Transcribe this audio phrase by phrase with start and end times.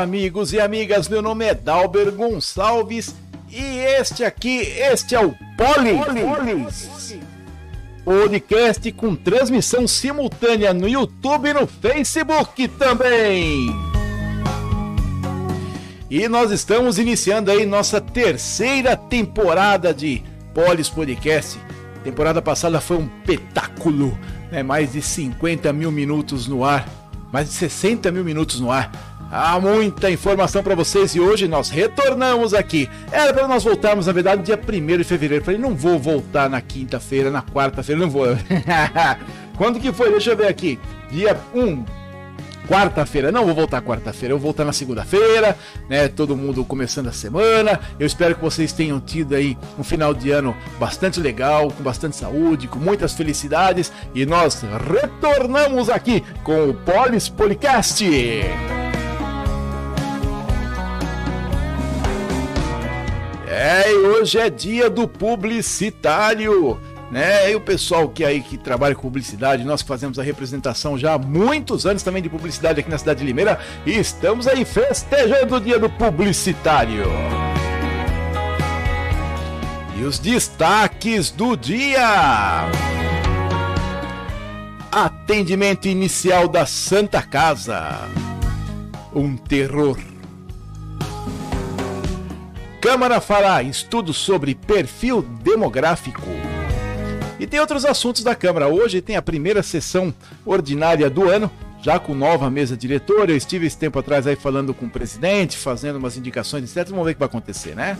[0.00, 1.08] Olá, amigos e amigas.
[1.08, 3.14] Meu nome é Dalber Gonçalves
[3.50, 7.14] e este aqui, este é o Polis.
[8.02, 13.68] Podcast com transmissão simultânea no YouTube e no Facebook também.
[16.08, 20.22] E nós estamos iniciando aí nossa terceira temporada de
[20.54, 21.60] Polis Podcast.
[22.02, 24.18] temporada passada foi um petáculo,
[24.50, 24.62] né?
[24.62, 26.88] mais de 50 mil minutos no ar,
[27.30, 29.09] mais de 60 mil minutos no ar.
[29.32, 32.90] Há muita informação para vocês e hoje nós retornamos aqui.
[33.12, 35.44] Era para nós voltarmos, na verdade, dia 1 de fevereiro.
[35.44, 38.26] Falei, não vou voltar na quinta-feira, na quarta-feira, não vou.
[39.56, 40.10] Quando que foi?
[40.10, 40.80] Deixa eu ver aqui.
[41.12, 41.84] Dia 1,
[42.66, 43.30] quarta-feira.
[43.30, 45.56] Não vou voltar quarta-feira, eu vou voltar na segunda-feira,
[45.88, 46.08] né?
[46.08, 47.78] Todo mundo começando a semana.
[48.00, 52.16] Eu espero que vocês tenham tido aí um final de ano bastante legal, com bastante
[52.16, 53.92] saúde, com muitas felicidades.
[54.12, 58.04] E nós retornamos aqui com o Polis Policast.
[63.62, 66.80] É, e hoje é dia do publicitário,
[67.10, 67.52] né?
[67.52, 71.12] E o pessoal que aí que trabalha com publicidade, nós que fazemos a representação já
[71.12, 75.56] há muitos anos também de publicidade aqui na cidade de Limeira, e estamos aí festejando
[75.56, 77.04] o dia do publicitário.
[79.98, 82.66] E os destaques do dia.
[84.90, 88.08] Atendimento inicial da Santa Casa.
[89.14, 89.98] Um terror
[92.80, 96.22] Câmara fará estudo sobre perfil demográfico.
[97.38, 98.68] E tem outros assuntos da Câmara.
[98.68, 100.14] Hoje tem a primeira sessão
[100.46, 101.50] ordinária do ano,
[101.82, 103.32] já com nova mesa diretora.
[103.32, 106.88] Eu estive esse tempo atrás aí falando com o presidente, fazendo umas indicações, etc.
[106.88, 107.98] Vamos ver o que vai acontecer, né?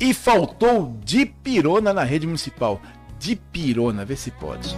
[0.00, 2.80] E faltou de pirona na rede municipal.
[3.18, 4.74] De pirona, vê se pode.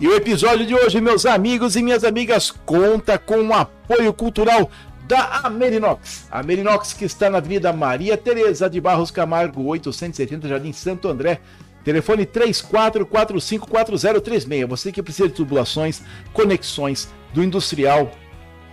[0.00, 4.68] E o episódio de hoje, meus amigos e minhas amigas, conta com o apoio cultural
[5.12, 6.26] da Amerinox.
[6.30, 11.38] A Amerinox que está na Avenida Maria Tereza de Barros Camargo, 870, Jardim Santo André.
[11.84, 14.66] Telefone 34454036.
[14.66, 16.00] Você que precisa de tubulações,
[16.32, 18.10] conexões do industrial,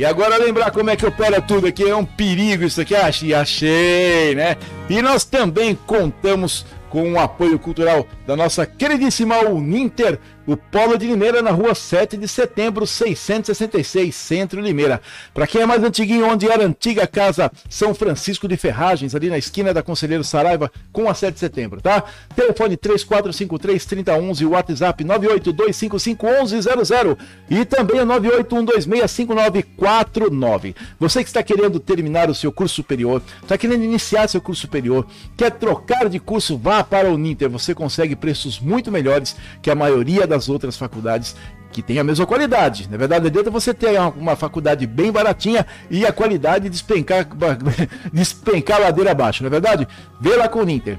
[0.00, 3.34] E agora lembrar como é que opera tudo aqui, é um perigo isso aqui, achei,
[3.34, 4.56] achei, né?
[4.88, 10.18] E nós também contamos com o apoio cultural da nossa queridíssima Uninter,
[10.50, 15.00] o Polo de Limeira na rua 7 de setembro, 666, Centro Limeira.
[15.32, 19.30] Para quem é mais antiguinho, onde era a antiga casa São Francisco de Ferragens, ali
[19.30, 22.02] na esquina da Conselheiro Saraiva, com a 7 de setembro, tá?
[22.34, 27.16] Telefone 3453-3011 e WhatsApp 982551100
[27.48, 30.74] e também o 981265949.
[30.98, 35.06] Você que está querendo terminar o seu curso superior, está querendo iniciar seu curso superior,
[35.36, 37.48] quer trocar de curso, vá para o Uninter.
[37.50, 41.36] Você consegue preços muito melhores que a maioria das outras faculdades
[41.72, 42.88] que tem a mesma qualidade.
[42.90, 47.28] Na verdade, adianta você ter uma faculdade bem baratinha e a qualidade despencar,
[48.12, 49.42] despencar a ladeira abaixo.
[49.42, 49.88] Na é verdade,
[50.20, 50.98] vê lá com o Uninter.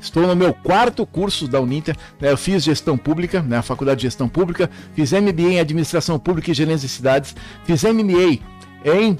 [0.00, 1.96] Estou no meu quarto curso da Uninter.
[2.20, 2.30] Né?
[2.30, 3.62] Eu fiz gestão pública, né?
[3.62, 7.34] faculdade de gestão pública, fiz MBA em administração pública e gerência de cidades,
[7.64, 8.40] fiz MBA
[8.84, 9.18] em.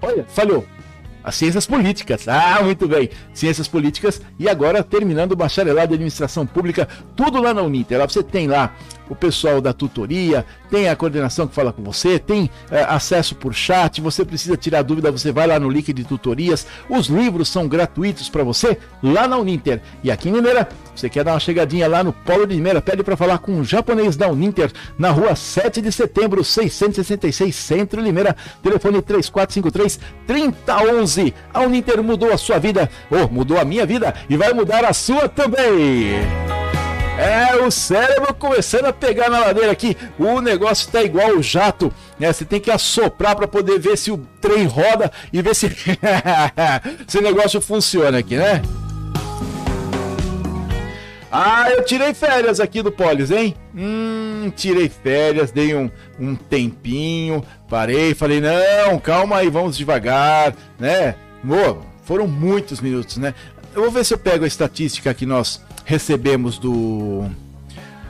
[0.00, 0.64] Olha, falhou
[1.22, 2.28] as ciências políticas.
[2.28, 3.10] Ah, muito bem.
[3.32, 7.98] Ciências políticas e agora terminando o bacharelado de administração pública, tudo lá na Uninter.
[7.98, 8.74] Lá você tem lá
[9.08, 13.54] o pessoal da tutoria, tem a coordenação que fala com você, tem é, acesso por
[13.54, 16.66] chat, você precisa tirar dúvida, você vai lá no link de tutorias.
[16.88, 19.80] Os livros são gratuitos para você lá na Uninter.
[20.02, 23.02] E aqui em Limeira, você quer dar uma chegadinha lá no Polo de Limeira, pede
[23.02, 28.36] para falar com o japonês da Uninter, na rua 7 de setembro, 666, Centro Limeira,
[28.62, 31.34] telefone 3453 3011.
[31.52, 34.84] A Uninter mudou a sua vida, ou oh, mudou a minha vida, e vai mudar
[34.84, 36.67] a sua também.
[37.18, 39.96] É, o cérebro começando a pegar na ladeira aqui.
[40.16, 42.32] O negócio está igual o jato, né?
[42.32, 45.66] Você tem que assoprar para poder ver se o trem roda e ver se
[47.08, 48.62] esse negócio funciona aqui, né?
[51.30, 53.56] Ah, eu tirei férias aqui do Polis, hein?
[53.76, 61.16] Hum, tirei férias, dei um, um tempinho, parei, falei, não, calma aí, vamos devagar, né?
[61.44, 63.34] Pô, foram muitos minutos, né?
[63.74, 67.24] Eu vou ver se eu pego a estatística que nós recebemos do,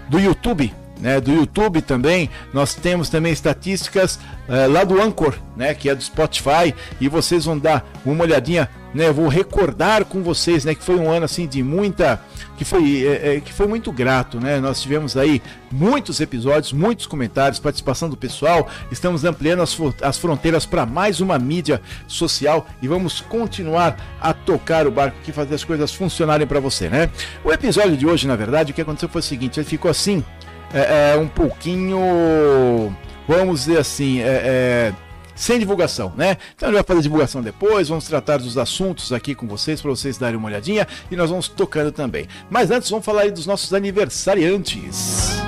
[0.09, 2.31] do YouTube, né, do YouTube também.
[2.53, 4.19] Nós temos também estatísticas
[4.49, 8.69] é, lá do Anchor, né, que é do Spotify, e vocês vão dar uma olhadinha,
[8.95, 12.21] né, vou recordar com vocês, né, que foi um ano assim de muita,
[12.57, 14.59] que foi, é, é, que foi muito grato, né.
[14.59, 18.69] Nós tivemos aí muitos episódios, muitos comentários, participação do pessoal.
[18.91, 24.87] Estamos ampliando as, as fronteiras para mais uma mídia social e vamos continuar a tocar
[24.87, 27.11] o barco que fazer as coisas funcionarem para você, né?
[27.45, 30.25] O episódio de hoje, na verdade, o que aconteceu foi o seguinte: ele ficou assim
[30.73, 32.95] é, é, um pouquinho,
[33.27, 34.95] vamos dizer assim, é, é,
[35.35, 36.37] sem divulgação, né?
[36.55, 39.91] Então a gente vai fazer divulgação depois, vamos tratar dos assuntos aqui com vocês para
[39.91, 42.27] vocês darem uma olhadinha e nós vamos tocando também.
[42.51, 45.39] Mas antes vamos falar aí dos nossos aniversariantes.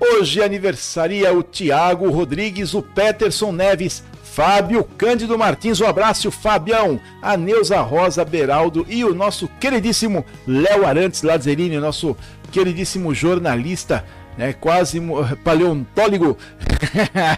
[0.00, 4.02] Hoje aniversaria o Tiago Rodrigues, o Peterson Neves,
[4.32, 10.86] Fábio Cândido Martins, um abraço, Fabião, a Neuza Rosa Beraldo e o nosso queridíssimo Léo
[10.86, 12.16] Arantes Lazzarini, nosso
[12.50, 14.04] queridíssimo jornalista,
[14.36, 15.00] né, quase
[15.44, 16.36] paleontólogo,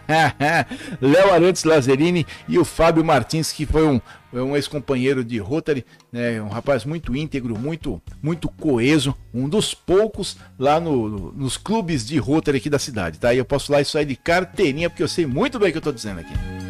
[1.00, 4.00] Léo Arantes Lazzarini e o Fábio Martins, que foi um,
[4.32, 10.36] um ex-companheiro de Rotary, né, um rapaz muito íntegro, muito, muito coeso, um dos poucos
[10.58, 13.34] lá no, no, nos clubes de Rotary aqui da cidade, tá?
[13.34, 15.78] E eu posso falar isso aí de carteirinha, porque eu sei muito bem o que
[15.78, 16.61] eu estou dizendo aqui.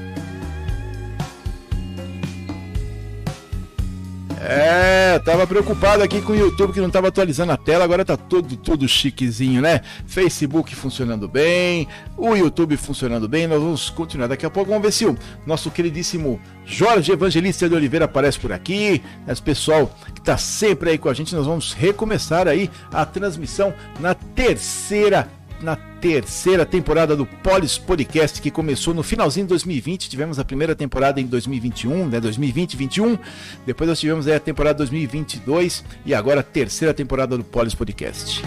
[4.45, 8.17] É, tava preocupado aqui com o YouTube que não tava atualizando a tela, agora tá
[8.17, 9.83] tudo, tudo chiquezinho, né?
[10.05, 11.87] Facebook funcionando bem,
[12.17, 15.17] o YouTube funcionando bem, nós vamos continuar daqui a pouco, vamos ver se o
[15.47, 20.99] nosso queridíssimo Jorge Evangelista de Oliveira aparece por aqui, esse pessoal que tá sempre aí
[20.99, 25.29] com a gente, nós vamos recomeçar aí a transmissão na terceira
[25.63, 30.09] na terceira temporada do Polis Podcast, que começou no finalzinho de 2020.
[30.09, 32.21] Tivemos a primeira temporada em 2021, né?
[32.21, 33.19] 2020 21.
[33.65, 38.45] Depois nós tivemos a temporada 2022 e agora a terceira temporada do Polis Podcast.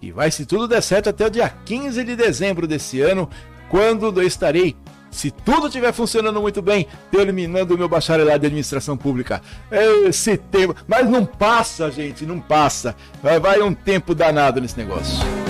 [0.00, 3.28] E vai, se tudo der certo, até o dia 15 de dezembro desse ano,
[3.68, 4.76] quando eu estarei
[5.14, 9.40] se tudo estiver funcionando muito bem, terminando o meu bacharelado de administração pública.
[9.70, 10.74] Esse tempo.
[10.88, 12.96] Mas não passa, gente, não passa.
[13.22, 15.43] Vai, vai um tempo danado nesse negócio.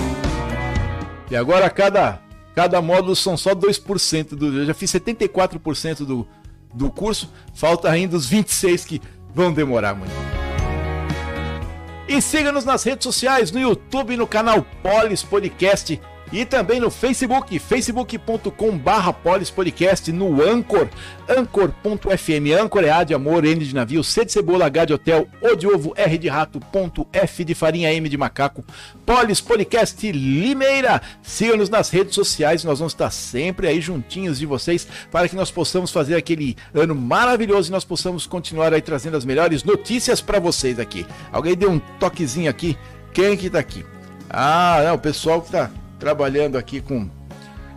[1.29, 2.19] E agora cada,
[2.53, 4.59] cada módulo são só 2% do.
[4.59, 6.27] Eu já fiz 74% do,
[6.73, 9.01] do curso, falta ainda os 26 que
[9.33, 10.13] vão demorar muito.
[12.07, 15.99] E siga-nos nas redes sociais, no YouTube, no canal Polis Podcast
[16.31, 20.89] e também no Facebook, facebook.com barra polispodcast, no Anchor,
[21.29, 25.27] anchor.fm, Anchor é A de amor, N de navio, C de cebola, H de hotel,
[25.41, 28.63] O de ovo, R de rato, ponto, F de farinha, M de macaco,
[29.05, 31.01] Polis Podcast Limeira.
[31.21, 35.51] Siga-nos nas redes sociais, nós vamos estar sempre aí juntinhos de vocês para que nós
[35.51, 40.39] possamos fazer aquele ano maravilhoso e nós possamos continuar aí trazendo as melhores notícias para
[40.39, 41.05] vocês aqui.
[41.31, 42.77] Alguém deu um toquezinho aqui,
[43.13, 43.85] quem que tá aqui?
[44.29, 47.09] Ah, não, o pessoal que tá trabalhando aqui com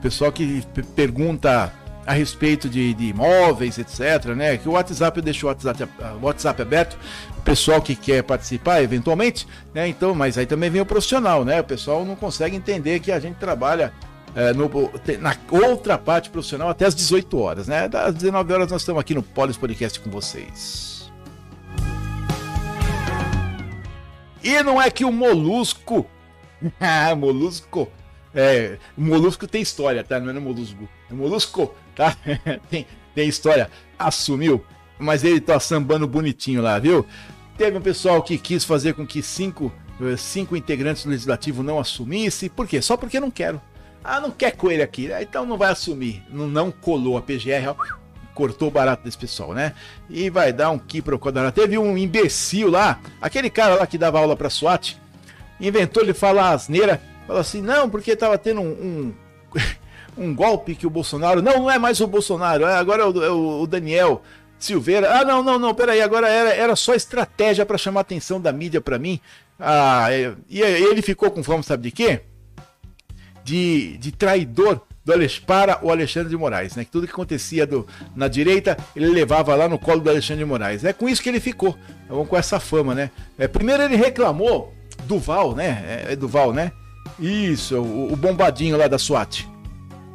[0.01, 0.63] pessoal que
[0.95, 1.73] pergunta
[2.07, 4.57] a respeito de, de, imóveis, etc, né?
[4.57, 5.87] Que o WhatsApp eu deixo o WhatsApp,
[6.23, 6.99] WhatsApp aberto,
[7.37, 9.87] o pessoal que quer participar eventualmente, né?
[9.87, 11.61] Então, mas aí também vem o profissional, né?
[11.61, 13.93] O pessoal não consegue entender que a gente trabalha
[14.35, 14.71] é, no,
[15.21, 17.89] na outra parte profissional até as 18 horas, né?
[17.89, 21.11] Das 19 horas nós estamos aqui no Polis Podcast com vocês.
[24.43, 26.07] E não é que o Molusco,
[27.19, 27.87] Molusco
[28.35, 30.21] é, Molusco tem história, tá?
[30.21, 30.89] Não é Molusco.
[31.11, 32.17] É Molusco, tá?
[32.71, 33.71] tem, tem história.
[33.99, 34.65] Assumiu,
[34.99, 37.07] mas ele tá sambando bonitinho lá, viu?
[37.57, 41.79] Teve um pessoal que quis fazer com que cinco, eh, cinco integrantes do legislativo não
[41.79, 42.49] assumisse.
[42.49, 42.81] Por quê?
[42.81, 43.61] Só porque não quero.
[44.05, 45.13] Ah, não quer com ele aqui.
[45.13, 46.23] Ah, então não vai assumir.
[46.31, 47.75] Não, não colou a PGR, ó,
[48.33, 49.75] cortou o barato desse pessoal, né?
[50.09, 51.19] E vai dar um que pro
[51.53, 54.97] Teve um imbecil lá, aquele cara lá que dava aula pra SWAT,
[55.61, 59.15] inventou ele falar asneira Fala assim, não, porque estava tendo um, um,
[60.25, 61.43] um, golpe que o Bolsonaro.
[61.43, 64.23] Não, não é mais o Bolsonaro, é, agora é o, é o Daniel
[64.59, 65.21] Silveira.
[65.21, 68.51] Ah, não, não, não, peraí, agora era, era só estratégia para chamar a atenção da
[68.51, 69.21] mídia para mim.
[69.61, 72.23] Ah, é, e ele ficou com fama, sabe de quê?
[73.45, 75.13] De, de traidor do
[75.47, 76.85] para o Alexandre de Moraes, né?
[76.85, 80.49] Que tudo que acontecia do, na direita, ele levava lá no colo do Alexandre de
[80.49, 80.83] Moraes.
[80.83, 81.77] É com isso que ele ficou,
[82.09, 83.11] com essa fama, né?
[83.39, 84.73] É, primeiro ele reclamou,
[85.05, 86.05] Duval, né?
[86.09, 86.73] É, é Duval, né?
[87.19, 89.49] Isso, o, o bombadinho lá da SWAT.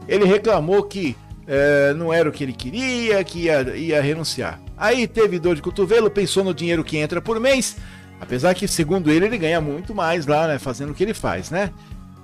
[0.07, 1.15] Ele reclamou que
[1.47, 4.59] é, não era o que ele queria, que ia, ia renunciar.
[4.77, 7.77] Aí teve dor de cotovelo, pensou no dinheiro que entra por mês,
[8.19, 11.49] apesar que, segundo ele, ele ganha muito mais lá, né, fazendo o que ele faz,
[11.49, 11.71] né?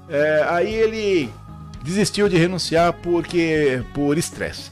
[0.10, 1.30] É, aí ele
[1.84, 4.72] desistiu de renunciar porque por estresse.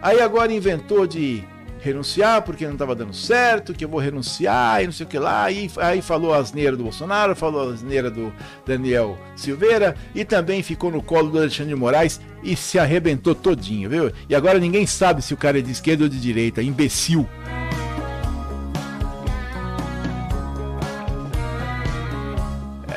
[0.00, 1.42] Aí agora inventou de
[1.86, 5.18] renunciar porque não estava dando certo, que eu vou renunciar e não sei o que
[5.18, 5.44] lá.
[5.44, 8.32] Aí, aí falou a asneira do Bolsonaro, falou a asneira do
[8.64, 13.88] Daniel Silveira e também ficou no colo do Alexandre de Moraes e se arrebentou todinho,
[13.88, 14.12] viu?
[14.28, 17.26] E agora ninguém sabe se o cara é de esquerda ou de direita, imbecil.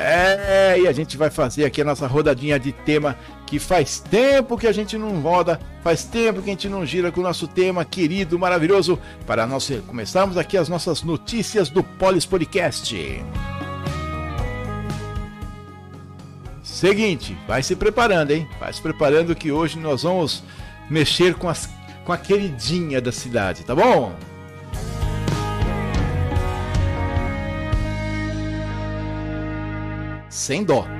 [0.01, 3.17] É, e a gente vai fazer aqui a nossa rodadinha de tema
[3.49, 7.11] que faz tempo que a gente não roda, faz tempo que a gente não gira
[7.11, 12.27] com o nosso tema querido, maravilhoso, para nós começarmos aqui as nossas notícias do Polis
[12.27, 12.95] Podcast.
[16.61, 18.47] Seguinte, vai se preparando, hein?
[18.59, 20.43] Vai se preparando que hoje nós vamos
[20.87, 21.67] mexer com, as,
[22.05, 24.13] com a queridinha da cidade, tá bom?
[30.29, 30.98] sem dó.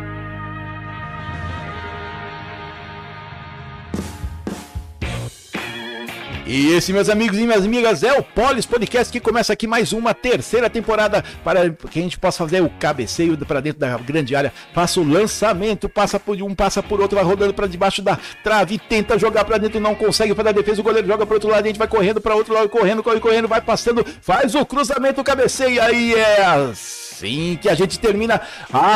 [6.52, 9.94] E esse, meus amigos e minhas amigas, é o Polis Podcast que começa aqui mais
[9.94, 14.36] uma terceira temporada para que a gente possa fazer o cabeceio para dentro da grande
[14.36, 14.52] área.
[14.74, 18.80] Faça o lançamento, passa por um, passa por outro, vai rodando para debaixo da trave,
[18.80, 20.82] tenta jogar para dentro não consegue fazer a defesa.
[20.82, 23.20] O goleiro joga para outro lado, a gente vai correndo para outro lado, correndo, corre,
[23.20, 28.42] correndo, vai passando, faz o cruzamento, cabeceia e aí é assim que a gente termina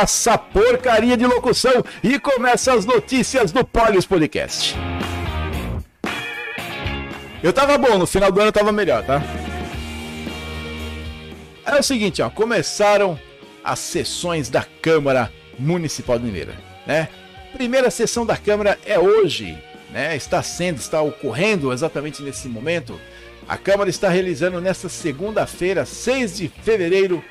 [0.01, 4.75] essa porcaria de locução e começa as notícias do Polis Podcast.
[7.43, 9.21] Eu tava bom, no final do ano eu tava melhor, tá?
[11.65, 13.19] É o seguinte, ó, começaram
[13.61, 16.55] as sessões da Câmara Municipal de Mineira,
[16.87, 17.09] né?
[17.51, 19.57] Primeira sessão da Câmara é hoje,
[19.91, 20.15] né?
[20.15, 22.97] Está sendo, está ocorrendo exatamente nesse momento.
[23.45, 27.21] A Câmara está realizando nesta segunda-feira, 6 de fevereiro,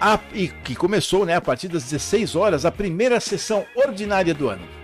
[0.00, 4.48] a, e que começou, né, a partir das 16 horas, a primeira sessão ordinária do
[4.48, 4.77] ano.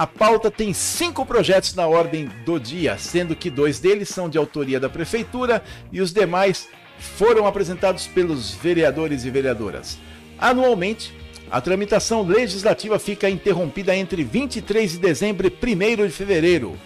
[0.00, 4.38] A pauta tem cinco projetos na ordem do dia, sendo que dois deles são de
[4.38, 9.98] autoria da Prefeitura e os demais foram apresentados pelos vereadores e vereadoras.
[10.38, 11.14] Anualmente,
[11.50, 16.78] a tramitação legislativa fica interrompida entre 23 de dezembro e 1 de fevereiro.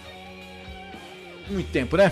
[1.49, 2.11] Muito tempo, né?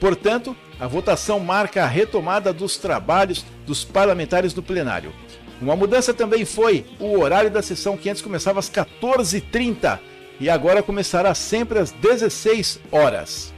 [0.00, 5.12] Portanto, a votação marca a retomada dos trabalhos dos parlamentares no plenário.
[5.60, 10.00] Uma mudança também foi o horário da sessão que antes começava às 14h30
[10.42, 13.54] e agora começará sempre às 16 horas.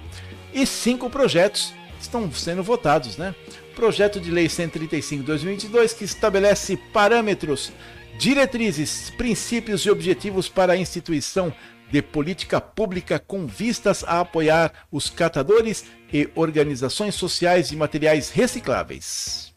[0.52, 3.34] E cinco projetos estão sendo votados, né?
[3.74, 7.72] Projeto de Lei 135/2022 que estabelece parâmetros,
[8.18, 11.54] diretrizes, princípios e objetivos para a instituição
[11.90, 19.54] de política pública com vistas a apoiar os catadores e organizações sociais de materiais recicláveis.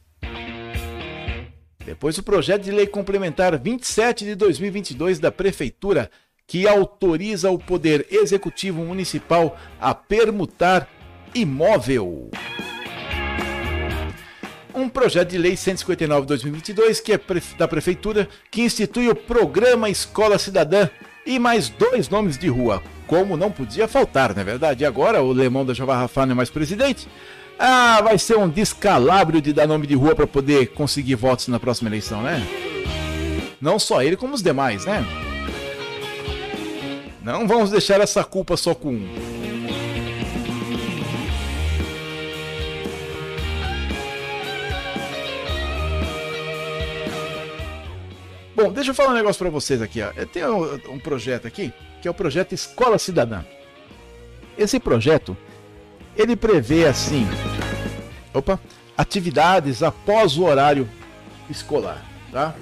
[1.85, 6.09] Depois o projeto de lei complementar 27 de 2022 da prefeitura
[6.47, 10.89] que autoriza o Poder Executivo Municipal a permutar
[11.35, 12.31] imóvel.
[14.73, 17.19] Um projeto de lei 159/2022 que é
[17.57, 20.87] da prefeitura que institui o programa Escola Cidadã
[21.25, 24.85] e mais dois nomes de rua, como não podia faltar, não é verdade?
[24.85, 27.07] Agora o Lemão da Javarrafá não é mais presidente.
[27.59, 31.59] Ah, vai ser um descalabro de dar nome de rua para poder conseguir votos na
[31.59, 32.41] próxima eleição, né?
[33.59, 35.03] Não só ele, como os demais, né?
[37.27, 39.15] Não vamos deixar essa culpa só com um.
[48.55, 50.01] Bom, deixa eu falar um negócio para vocês aqui.
[50.01, 50.09] Ó.
[50.15, 53.43] Eu tenho um, projeto aqui, que é o projeto Escola Cidadã.
[54.57, 55.35] Esse projeto,
[56.15, 57.27] ele prevê assim,
[58.33, 58.57] opa,
[58.97, 60.89] atividades após o horário
[61.49, 62.55] escolar, tá?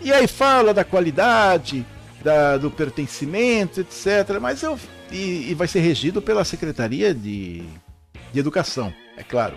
[0.00, 1.84] E aí fala da qualidade,
[2.24, 4.40] da, do pertencimento, etc.
[4.40, 4.80] Mas eu.
[5.12, 7.62] E, e vai ser regido pela Secretaria de,
[8.32, 9.54] de Educação, é claro.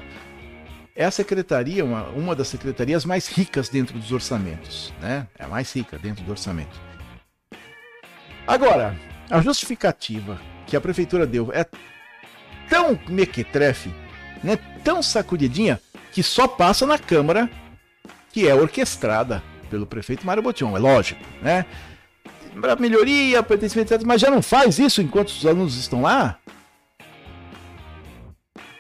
[0.93, 5.27] É a secretaria, uma, uma das secretarias mais ricas dentro dos orçamentos, né?
[5.37, 6.79] É a mais rica dentro do orçamento.
[8.45, 8.95] Agora,
[9.29, 11.65] a justificativa que a prefeitura deu é
[12.67, 13.93] tão mequetrefe,
[14.43, 14.57] né?
[14.83, 15.79] tão sacudidinha,
[16.11, 17.49] que só passa na Câmara,
[18.31, 21.65] que é orquestrada pelo prefeito Mário Botion, é lógico, né?
[22.61, 24.05] Para melhoria, pertencimento, etc.
[24.05, 26.37] Mas já não faz isso enquanto os alunos estão lá?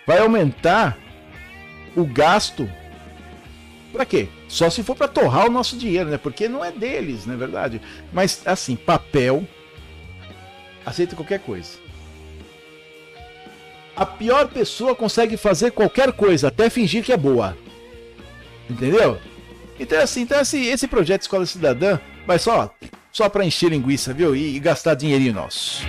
[0.05, 0.97] Vai aumentar
[1.95, 2.69] o gasto.
[3.91, 4.29] Para quê?
[4.47, 6.17] Só se for para torrar o nosso dinheiro, né?
[6.17, 7.81] Porque não é deles, não é verdade?
[8.13, 9.45] Mas assim, papel
[10.85, 11.77] aceita qualquer coisa.
[13.95, 17.57] A pior pessoa consegue fazer qualquer coisa, até fingir que é boa.
[18.69, 19.19] Entendeu?
[19.79, 22.71] Então assim, então assim, esse projeto Escola Cidadã vai só
[23.17, 24.35] só para encher linguiça, viu?
[24.35, 25.81] E, e gastar dinheirinho nosso.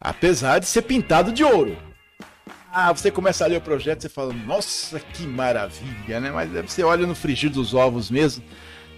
[0.00, 1.76] Apesar de ser pintado de ouro.
[2.72, 6.32] Ah, você começa a ler o projeto e fala, nossa, que maravilha, né?
[6.32, 8.42] Mas você olha no frigir dos ovos mesmo,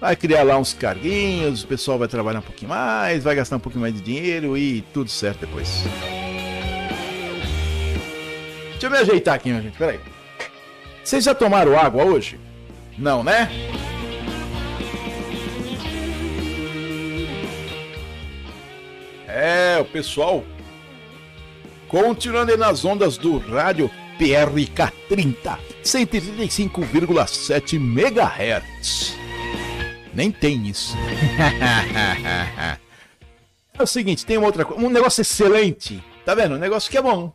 [0.00, 3.60] vai criar lá uns carguinhos, o pessoal vai trabalhar um pouquinho mais, vai gastar um
[3.60, 5.84] pouquinho mais de dinheiro e tudo certo depois.
[8.70, 10.00] Deixa eu me ajeitar aqui, minha gente, peraí.
[11.02, 12.40] Vocês já tomaram água hoje?
[12.96, 13.50] Não, né?
[19.26, 20.44] É, o pessoal
[21.94, 23.88] Continuando nas ondas do rádio
[24.18, 29.16] PRK30, 135,7 MHz.
[30.12, 30.96] Nem tem isso.
[33.78, 36.02] é o seguinte, tem uma outra coisa, um negócio excelente.
[36.24, 36.56] Tá vendo?
[36.56, 37.32] Um negócio que é bom.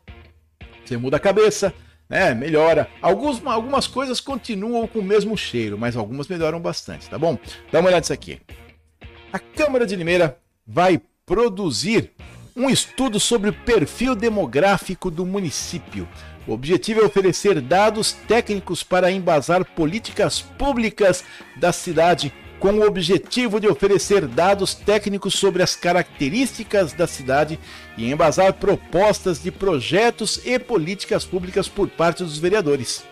[0.83, 1.73] Você muda a cabeça,
[2.09, 2.33] né?
[2.33, 2.89] Melhora.
[3.01, 7.39] Alguns, algumas coisas continuam com o mesmo cheiro, mas algumas melhoram bastante, tá bom?
[7.71, 8.41] Dá uma olhada nisso aqui.
[9.31, 12.09] A Câmara de Limeira vai produzir
[12.55, 16.09] um estudo sobre o perfil demográfico do município.
[16.47, 21.23] O objetivo é oferecer dados técnicos para embasar políticas públicas
[21.55, 27.59] da cidade, com o objetivo de oferecer dados técnicos sobre as características da cidade
[27.95, 33.03] e embasar propostas de projetos e políticas públicas por parte dos vereadores.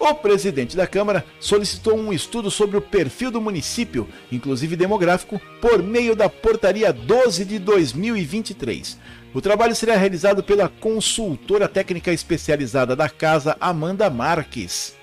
[0.00, 5.82] O presidente da Câmara solicitou um estudo sobre o perfil do município, inclusive demográfico, por
[5.82, 8.98] meio da Portaria 12 de 2023.
[9.34, 14.96] O trabalho será realizado pela consultora técnica especializada da casa, Amanda Marques.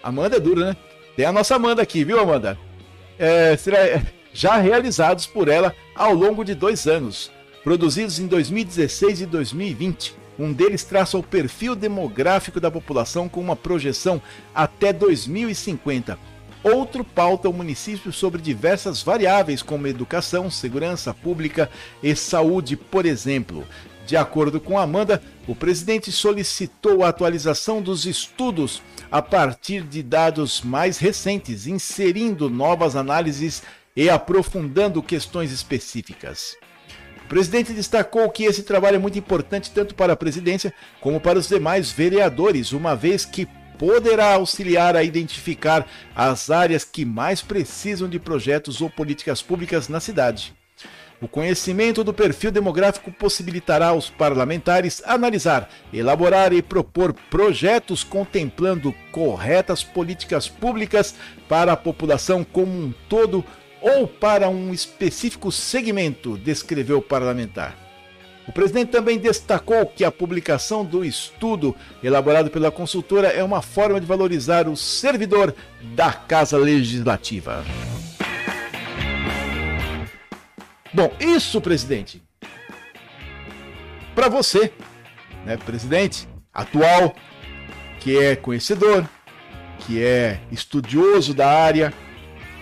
[0.00, 0.76] Amanda é dura, né?
[1.16, 2.56] Tem a nossa Amanda aqui, viu, Amanda?
[3.18, 4.00] É, será
[4.32, 7.32] já realizados por ela ao longo de dois anos,
[7.64, 10.27] produzidos em 2016 e 2020.
[10.38, 14.22] Um deles traça o perfil demográfico da população com uma projeção
[14.54, 16.16] até 2050.
[16.62, 21.70] Outro pauta o município sobre diversas variáveis como educação, segurança pública
[22.02, 23.66] e saúde, por exemplo.
[24.06, 30.62] De acordo com Amanda, o presidente solicitou a atualização dos estudos a partir de dados
[30.62, 33.62] mais recentes, inserindo novas análises
[33.94, 36.56] e aprofundando questões específicas.
[37.28, 41.38] O presidente destacou que esse trabalho é muito importante tanto para a presidência como para
[41.38, 45.86] os demais vereadores, uma vez que poderá auxiliar a identificar
[46.16, 50.54] as áreas que mais precisam de projetos ou políticas públicas na cidade.
[51.20, 59.84] O conhecimento do perfil demográfico possibilitará aos parlamentares analisar, elaborar e propor projetos contemplando corretas
[59.84, 61.14] políticas públicas
[61.46, 63.44] para a população como um todo
[63.80, 67.76] ou para um específico segmento, descreveu o parlamentar.
[68.48, 74.00] O presidente também destacou que a publicação do estudo elaborado pela consultora é uma forma
[74.00, 75.54] de valorizar o servidor
[75.94, 77.62] da Casa Legislativa.
[80.94, 82.22] Bom, isso, presidente,
[84.14, 84.72] para você,
[85.44, 87.14] né, presidente atual,
[88.00, 89.06] que é conhecedor,
[89.80, 91.92] que é estudioso da área,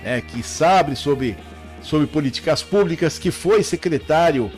[0.06, 1.36] né, que sabe sobre,
[1.82, 4.52] sobre políticas públicas, que foi secretário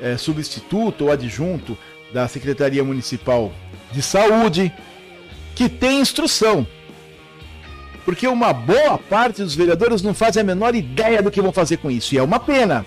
[0.00, 1.76] é, substituto ou adjunto
[2.10, 3.52] da Secretaria Municipal
[3.92, 4.72] de Saúde,
[5.54, 6.66] que tem instrução.
[8.06, 11.76] Porque uma boa parte dos vereadores não fazem a menor ideia do que vão fazer
[11.76, 12.14] com isso.
[12.14, 12.86] E é uma pena,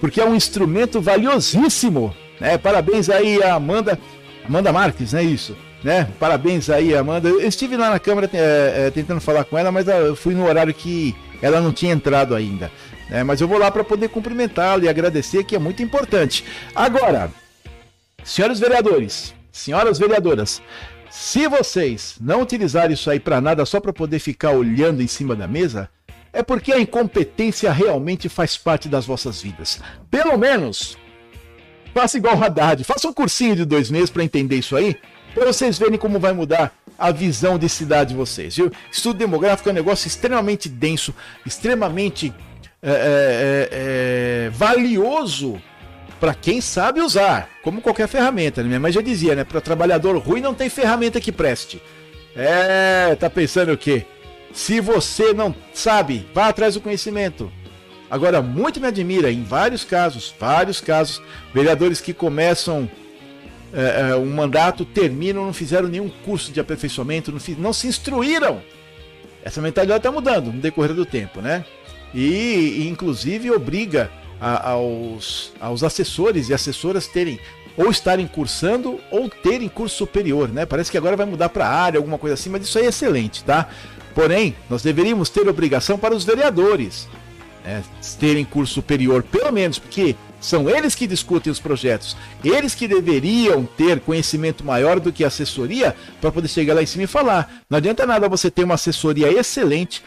[0.00, 2.14] porque é um instrumento valiosíssimo.
[2.40, 2.56] Né?
[2.56, 3.98] Parabéns aí a Amanda,
[4.46, 5.54] Amanda Marques, não é isso?
[5.84, 6.08] Né?
[6.18, 7.28] Parabéns aí, Amanda.
[7.28, 10.46] Eu estive lá na Câmara é, é, tentando falar com ela, mas eu fui no
[10.46, 12.70] horário que ela não tinha entrado ainda.
[13.08, 13.22] Né?
[13.24, 16.44] Mas eu vou lá para poder cumprimentá-la e agradecer, que é muito importante.
[16.74, 17.30] Agora,
[18.24, 20.62] senhores vereadores, senhoras vereadoras,
[21.10, 25.34] se vocês não utilizarem isso aí para nada só para poder ficar olhando em cima
[25.34, 25.88] da mesa,
[26.32, 29.80] é porque a incompetência realmente faz parte das vossas vidas.
[30.08, 30.96] Pelo menos,
[31.92, 34.96] faça igual o Haddad, faça um cursinho de dois meses para entender isso aí,
[35.34, 38.70] para vocês verem como vai mudar a visão de cidade de vocês, viu?
[38.92, 41.14] Estudo demográfico é um negócio extremamente denso,
[41.46, 42.32] extremamente
[42.82, 45.60] é, é, é, é valioso
[46.20, 48.62] para quem sabe usar, como qualquer ferramenta.
[48.62, 48.78] Né?
[48.78, 49.42] Mas já dizia, né?
[49.42, 51.82] Para trabalhador ruim não tem ferramenta que preste.
[52.36, 54.04] É, tá pensando o quê?
[54.52, 57.50] Se você não sabe, vá atrás do conhecimento.
[58.10, 61.22] Agora, muito me admira, em vários casos, vários casos,
[61.54, 62.90] vereadores que começam
[63.72, 68.60] é, é, um mandato, terminam, não fizeram nenhum curso de aperfeiçoamento, não, não se instruíram.
[69.42, 71.64] Essa mentalidade está mudando no decorrer do tempo, né?
[72.12, 77.38] E, e inclusive obriga a, aos, aos assessores e assessoras terem
[77.76, 80.66] ou estarem cursando ou terem curso superior, né?
[80.66, 83.44] Parece que agora vai mudar para área, alguma coisa assim, mas isso aí é excelente,
[83.44, 83.68] tá?
[84.14, 87.08] Porém, nós deveríamos ter obrigação para os vereadores
[87.64, 87.82] né?
[88.18, 92.16] terem curso superior, pelo menos, porque São eles que discutem os projetos.
[92.42, 97.04] Eles que deveriam ter conhecimento maior do que assessoria para poder chegar lá em cima
[97.04, 97.62] e falar.
[97.68, 100.02] Não adianta nada você ter uma assessoria excelente,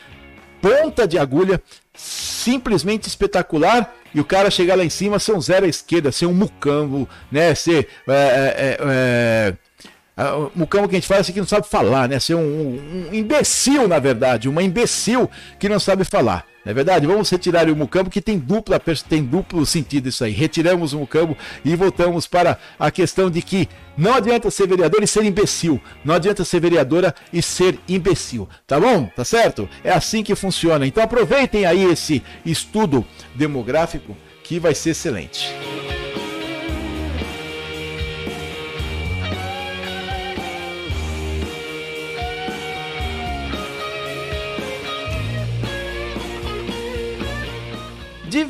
[0.62, 1.62] ponta de agulha,
[1.93, 6.26] simplesmente espetacular, e o cara chegar lá em cima ser um zero à esquerda, ser
[6.26, 7.54] um mucambo, né?
[7.56, 7.88] Ser.
[8.08, 9.54] É, é, é,
[10.17, 12.19] o mucambo que a gente fala é que não sabe falar, né?
[12.19, 16.45] Ser um, um, um imbecil, na verdade, uma imbecil que não sabe falar.
[16.63, 17.06] Não é verdade?
[17.06, 20.32] Vamos retirar o mucambo que tem dupla tem duplo sentido isso aí.
[20.32, 25.08] Retiramos o mucambo e voltamos para a questão de que não adianta ser vereador e
[25.08, 25.82] ser imbecil.
[26.06, 28.47] Não adianta ser vereadora e ser imbecil.
[28.65, 29.10] Tá bom?
[29.13, 29.67] Tá certo?
[29.84, 30.88] É assim que funciona.
[30.88, 35.54] Então aproveitem aí esse estudo demográfico que vai ser excelente.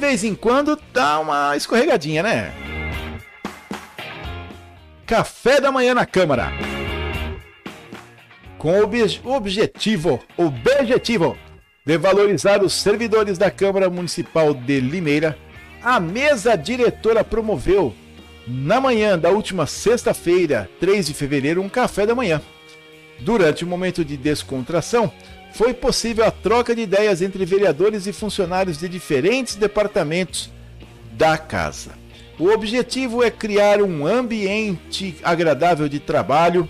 [0.03, 2.53] Vez em quando dá uma escorregadinha, né?
[5.05, 6.51] Café da manhã na Câmara.
[8.57, 11.37] Com o objetivo, objetivo
[11.85, 15.37] de valorizar os servidores da Câmara Municipal de Limeira,
[15.81, 17.93] a mesa diretora promoveu
[18.45, 22.41] na manhã da última sexta-feira, 3 de fevereiro, um café da manhã.
[23.21, 25.09] Durante o momento de descontração,
[25.53, 30.51] foi possível a troca de ideias entre vereadores e funcionários de diferentes departamentos
[31.11, 31.91] da casa.
[32.39, 36.67] O objetivo é criar um ambiente agradável de trabalho,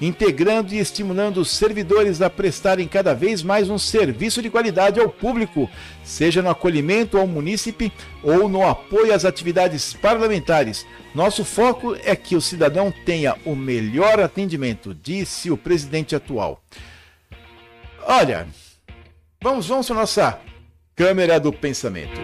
[0.00, 5.08] integrando e estimulando os servidores a prestarem cada vez mais um serviço de qualidade ao
[5.08, 5.70] público,
[6.02, 10.84] seja no acolhimento ao munícipe ou no apoio às atividades parlamentares.
[11.14, 16.60] Nosso foco é que o cidadão tenha o melhor atendimento, disse o presidente atual.
[18.06, 18.46] Olha,
[19.42, 20.38] vamos, vamos para nossa
[20.94, 22.20] câmera do pensamento.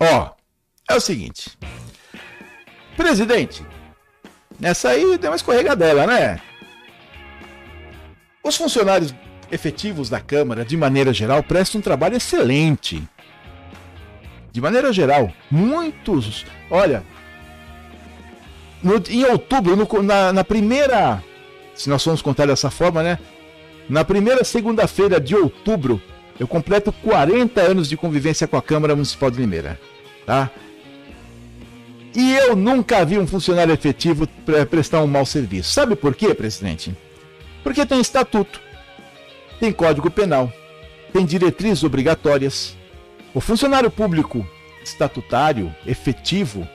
[0.00, 0.30] Ó,
[0.90, 1.56] é o seguinte.
[2.96, 3.64] Presidente,
[4.58, 6.40] nessa aí deu uma escorregadela, né?
[8.42, 9.14] Os funcionários
[9.50, 13.06] efetivos da Câmara, de maneira geral, prestam um trabalho excelente.
[14.50, 16.44] De maneira geral, muitos.
[16.70, 17.04] Olha,
[18.82, 21.22] no, em outubro, no, na, na, primeira.
[21.74, 23.18] Se nós formos contar dessa forma, né?
[23.88, 26.00] Na primeira segunda-feira de outubro,
[26.38, 29.78] eu completo 40 anos de convivência com a Câmara Municipal de Limeira.
[30.24, 30.50] Tá?
[32.14, 34.26] E eu nunca vi um funcionário efetivo
[34.70, 35.70] prestar um mau serviço.
[35.70, 36.96] Sabe por quê, presidente?
[37.62, 38.60] Porque tem estatuto,
[39.60, 40.52] tem código penal,
[41.12, 42.76] tem diretrizes obrigatórias.
[43.34, 44.46] O funcionário público
[44.82, 46.66] estatutário, efetivo,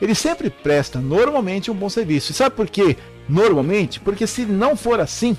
[0.00, 2.32] ele sempre presta normalmente um bom serviço.
[2.32, 2.96] E sabe por quê?
[3.28, 5.36] Normalmente, porque se não for assim,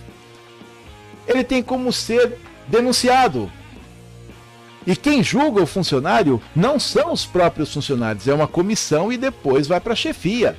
[1.27, 3.51] ele tem como ser denunciado.
[4.85, 9.67] E quem julga o funcionário não são os próprios funcionários, é uma comissão e depois
[9.67, 10.57] vai para a chefia.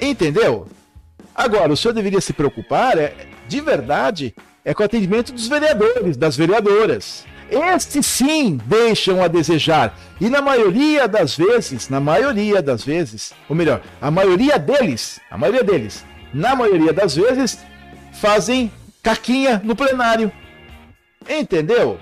[0.00, 0.68] Entendeu?
[1.34, 3.14] Agora, o senhor deveria se preocupar, é,
[3.48, 7.24] de verdade, é com o atendimento dos vereadores, das vereadoras.
[7.50, 9.98] Estes sim deixam a desejar.
[10.20, 15.36] E na maioria das vezes, na maioria das vezes, ou melhor, a maioria deles, a
[15.36, 17.58] maioria deles, na maioria das vezes,
[18.12, 18.70] fazem
[19.02, 20.30] caquinha no plenário.
[21.28, 21.98] Entendeu?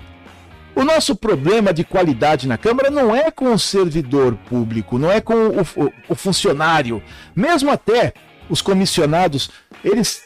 [0.75, 5.19] O nosso problema de qualidade na Câmara não é com o servidor público, não é
[5.19, 7.01] com o, o, o funcionário.
[7.35, 8.13] Mesmo até
[8.47, 9.49] os comissionados,
[9.83, 10.23] eles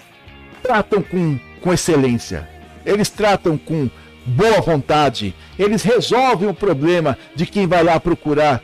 [0.62, 2.48] tratam com, com excelência.
[2.86, 3.90] Eles tratam com
[4.26, 5.36] boa vontade.
[5.58, 8.62] Eles resolvem o problema de quem vai lá procurar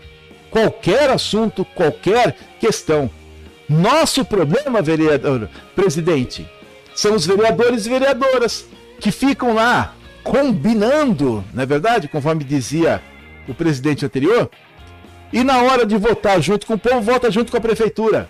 [0.50, 3.10] qualquer assunto, qualquer questão.
[3.68, 6.48] Nosso problema, vereador, presidente,
[6.96, 8.66] são os vereadores e vereadoras
[9.00, 9.94] que ficam lá
[10.24, 12.08] combinando, não é verdade?
[12.08, 13.02] Conforme dizia
[13.48, 14.50] o presidente anterior.
[15.32, 18.30] E na hora de votar junto com o povo, vota junto com a prefeitura.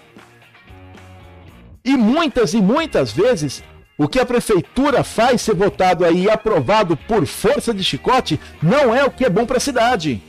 [1.83, 3.63] E muitas e muitas vezes
[3.99, 8.95] o que a prefeitura faz ser votado aí e aprovado por força de chicote não
[8.95, 10.23] é o que é bom para a cidade.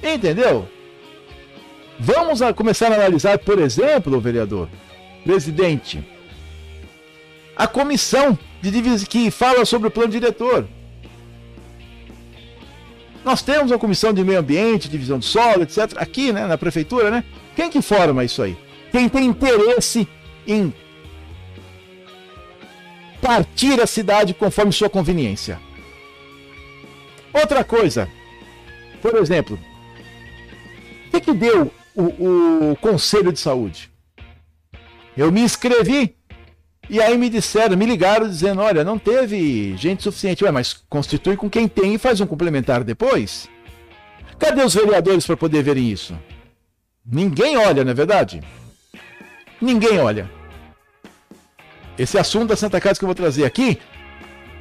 [0.00, 0.68] Entendeu?
[1.98, 4.68] Vamos a começar a analisar, por exemplo, vereador,
[5.24, 6.06] presidente,
[7.56, 10.68] a comissão de que fala sobre o plano diretor.
[13.24, 15.94] Nós temos a comissão de meio ambiente, divisão de solo, etc.
[15.96, 17.24] Aqui, né, na prefeitura, né?
[17.56, 18.56] Quem que forma isso aí?
[18.92, 20.06] Quem tem interesse
[20.46, 20.72] em
[23.20, 25.60] partir a cidade conforme sua conveniência.
[27.32, 28.08] Outra coisa,
[29.02, 29.58] por exemplo,
[31.06, 33.90] o que, que deu o, o Conselho de Saúde?
[35.16, 36.14] Eu me inscrevi
[36.90, 40.44] E aí me disseram, me ligaram dizendo: olha, não teve gente suficiente.
[40.44, 43.48] Ué, mas constitui com quem tem e faz um complementar depois?
[44.38, 46.16] Cadê os vereadores para poder verem isso?
[47.04, 48.40] Ninguém olha, não é verdade?
[49.60, 50.30] Ninguém olha.
[51.98, 53.78] Esse assunto da Santa Casa que eu vou trazer aqui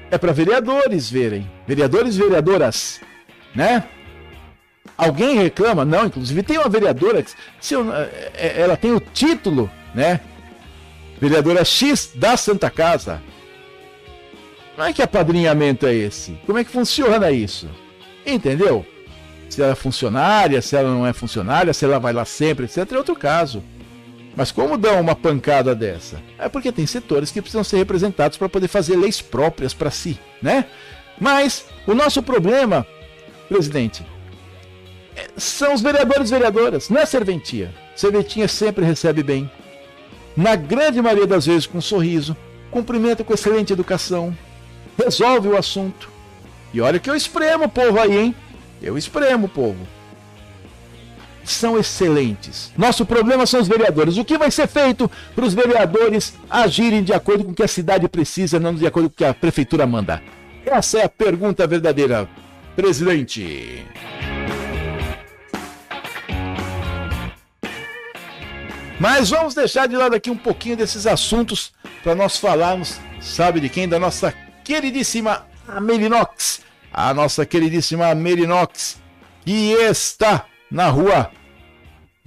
[0.09, 1.49] é para vereadores verem.
[1.67, 3.01] Vereadores e vereadoras,
[3.53, 3.83] né?
[4.97, 5.85] Alguém reclama?
[5.85, 10.19] Não, inclusive tem uma vereadora que se eu, é, é, ela tem o título, né?
[11.21, 13.21] Vereadora X da Santa Casa.
[14.75, 16.39] Como é que apadrinhamento é esse?
[16.45, 17.69] Como é que funciona isso?
[18.25, 18.85] Entendeu?
[19.49, 22.91] Se ela é funcionária, se ela não é funcionária, se ela vai lá sempre, etc.
[22.91, 23.63] É outro caso.
[24.37, 26.21] Mas como dão uma pancada dessa?
[26.37, 30.19] É porque tem setores que precisam ser representados para poder fazer leis próprias para si,
[30.39, 30.65] né?
[31.19, 32.85] Mas o nosso problema,
[33.49, 34.05] presidente,
[35.15, 37.73] é, são os vereadores e vereadoras, não é serventia.
[37.95, 39.49] Serventia sempre recebe bem.
[40.35, 42.37] Na grande maioria das vezes com um sorriso,
[42.69, 44.37] cumprimenta com excelente educação,
[45.03, 46.11] resolve o assunto.
[46.71, 48.35] E olha que eu espremo o povo aí, hein?
[48.83, 49.96] Eu espremo o povo
[51.51, 52.71] são excelentes.
[52.77, 54.17] Nosso problema são os vereadores.
[54.17, 57.67] O que vai ser feito para os vereadores agirem de acordo com o que a
[57.67, 60.21] cidade precisa, não de acordo com o que a prefeitura manda?
[60.65, 62.27] Essa é a pergunta verdadeira,
[62.75, 63.85] presidente.
[68.99, 71.71] Mas vamos deixar de lado aqui um pouquinho desses assuntos
[72.03, 73.87] para nós falarmos, sabe de quem?
[73.87, 74.33] Da nossa
[74.63, 75.45] queridíssima
[75.81, 76.61] Merinox.
[76.91, 78.99] A nossa queridíssima Merinox,
[79.45, 81.31] que está na rua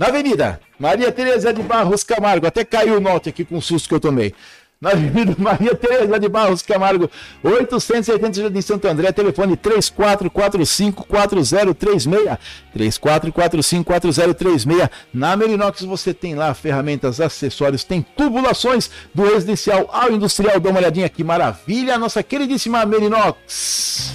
[0.01, 3.87] na Avenida Maria Tereza de Barros Camargo, até caiu o note aqui com o susto
[3.87, 4.33] que eu tomei.
[4.81, 7.11] Na Avenida Maria Tereza de Barros Camargo,
[7.45, 12.39] 880 Jardim Santo André, telefone 34454036.
[12.75, 14.91] 34454036.
[15.13, 20.59] Na Merinox você tem lá ferramentas, acessórios, tem tubulações do residencial ao industrial.
[20.59, 24.15] Dá uma olhadinha que maravilha, nossa queridíssima Merinox.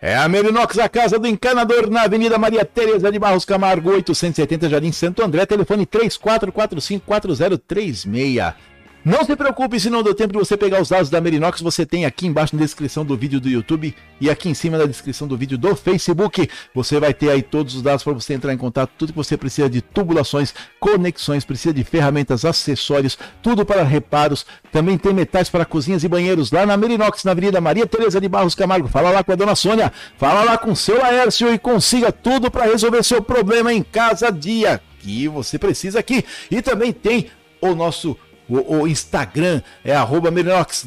[0.00, 4.68] É a Merinox, a casa do encanador, na Avenida Maria Tereza de Barros Camargo, 870
[4.68, 8.75] Jardim Santo André, telefone 34454036.
[9.06, 11.86] Não se preocupe se não deu tempo de você pegar os dados da Merinox, você
[11.86, 15.28] tem aqui embaixo na descrição do vídeo do YouTube e aqui em cima na descrição
[15.28, 16.50] do vídeo do Facebook.
[16.74, 19.36] Você vai ter aí todos os dados para você entrar em contato, tudo que você
[19.36, 24.44] precisa de tubulações, conexões, precisa de ferramentas, acessórios, tudo para reparos.
[24.72, 28.28] Também tem metais para cozinhas e banheiros lá na Merinox, na Avenida Maria Tereza de
[28.28, 28.88] Barros Camargo.
[28.88, 32.50] Fala lá com a dona Sônia, fala lá com o seu Laércio e consiga tudo
[32.50, 36.24] para resolver seu problema em casa dia que você precisa aqui.
[36.50, 37.28] E também tem
[37.60, 38.16] o nosso
[38.48, 40.30] o, o Instagram é arroba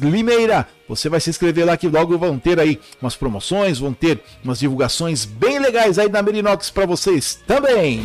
[0.00, 0.66] Limeira.
[0.88, 4.58] Você vai se inscrever lá que logo vão ter aí umas promoções, vão ter umas
[4.58, 8.02] divulgações bem legais aí da Merinox para vocês também.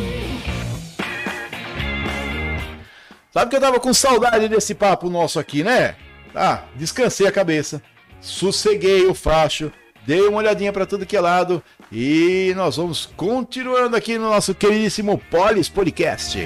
[3.32, 5.96] Sabe que eu tava com saudade desse papo nosso aqui, né?
[6.34, 7.82] Ah, descansei a cabeça,
[8.20, 9.70] sosseguei o facho,
[10.06, 14.54] dei uma olhadinha para tudo que é lado e nós vamos continuando aqui no nosso
[14.54, 16.38] queridíssimo Polis Podcast.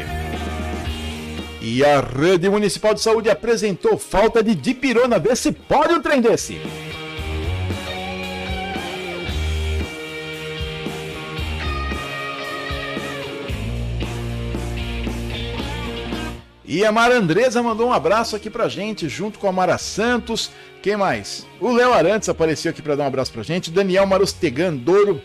[1.61, 5.19] E a Rede Municipal de Saúde apresentou falta de dipirona.
[5.19, 6.59] Vê se pode um trem desse.
[16.73, 20.53] E a Mara Andresa mandou um abraço aqui pra gente, junto com a Mara Santos.
[20.81, 21.45] Quem mais?
[21.61, 23.73] O Léo Arantes apareceu aqui para dar um abraço pra gente.
[23.73, 25.21] Daniel Marostegan Douro.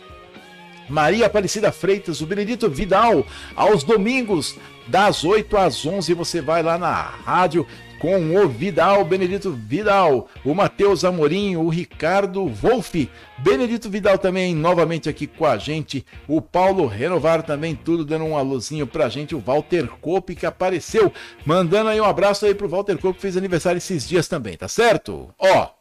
[0.88, 6.78] Maria Aparecida Freitas, o Benedito Vidal, aos domingos, das 8 às 11, você vai lá
[6.78, 7.66] na rádio
[7.98, 15.08] com o Vidal, Benedito Vidal, o Matheus Amorim, o Ricardo Wolff, Benedito Vidal também novamente
[15.08, 19.40] aqui com a gente, o Paulo Renovar também, tudo dando um alôzinho pra gente, o
[19.40, 21.12] Walter Cope que apareceu,
[21.44, 24.68] mandando aí um abraço aí pro Walter Cope que fez aniversário esses dias também, tá
[24.68, 25.34] certo?
[25.38, 25.75] Ó.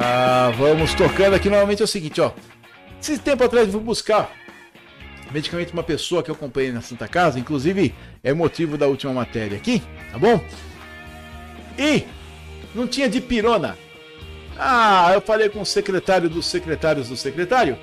[0.00, 2.30] Ah, vamos tocando aqui novamente é o seguinte, ó.
[3.00, 4.30] Esse tempo atrás eu fui buscar
[5.32, 9.58] medicamento uma pessoa que eu acompanhei na Santa Casa, inclusive é motivo da última matéria
[9.58, 9.82] aqui,
[10.12, 10.40] tá bom?
[11.76, 12.04] E
[12.74, 13.76] não tinha de pirona.
[14.56, 17.76] Ah, eu falei com o secretário dos secretários do secretário,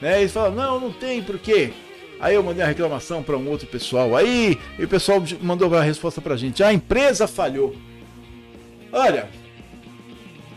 [0.00, 0.20] né?
[0.20, 1.70] Ele falou: "Não, não tem, por quê?"
[2.18, 4.16] Aí eu mandei a reclamação para um outro pessoal.
[4.16, 7.76] Aí e o pessoal mandou a resposta para a gente: a empresa falhou.
[8.90, 9.28] Olha,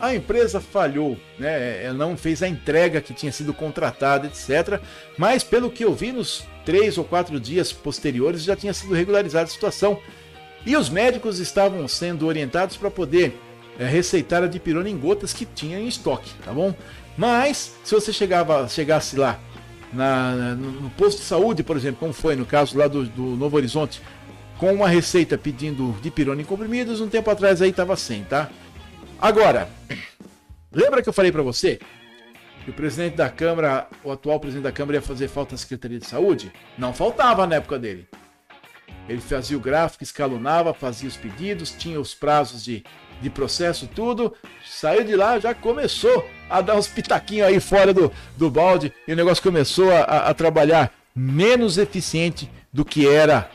[0.01, 1.83] a empresa falhou, né?
[1.83, 4.81] Ela não fez a entrega que tinha sido contratada, etc.
[5.17, 9.45] Mas pelo que eu vi nos três ou quatro dias posteriores já tinha sido regularizada
[9.45, 9.99] a situação
[10.65, 13.39] e os médicos estavam sendo orientados para poder
[13.79, 16.73] é, receitar a dipirona em gotas que tinha em estoque, tá bom?
[17.15, 19.39] Mas se você chegava, chegasse lá
[19.93, 23.57] na, no posto de saúde, por exemplo, como foi no caso lá do, do Novo
[23.57, 24.01] Horizonte,
[24.57, 28.49] com uma receita pedindo dipirona em comprimidos, um tempo atrás aí estava sem, tá?
[29.21, 29.69] Agora,
[30.71, 31.79] lembra que eu falei para você
[32.65, 35.99] que o presidente da Câmara, o atual presidente da Câmara ia fazer falta na Secretaria
[35.99, 36.51] de Saúde?
[36.75, 38.07] Não faltava na época dele.
[39.07, 42.83] Ele fazia o gráfico, escalonava, fazia os pedidos, tinha os prazos de,
[43.21, 44.33] de processo, tudo.
[44.65, 49.13] Saiu de lá, já começou a dar uns pitaquinhos aí fora do, do balde e
[49.13, 53.51] o negócio começou a, a, a trabalhar menos eficiente do que era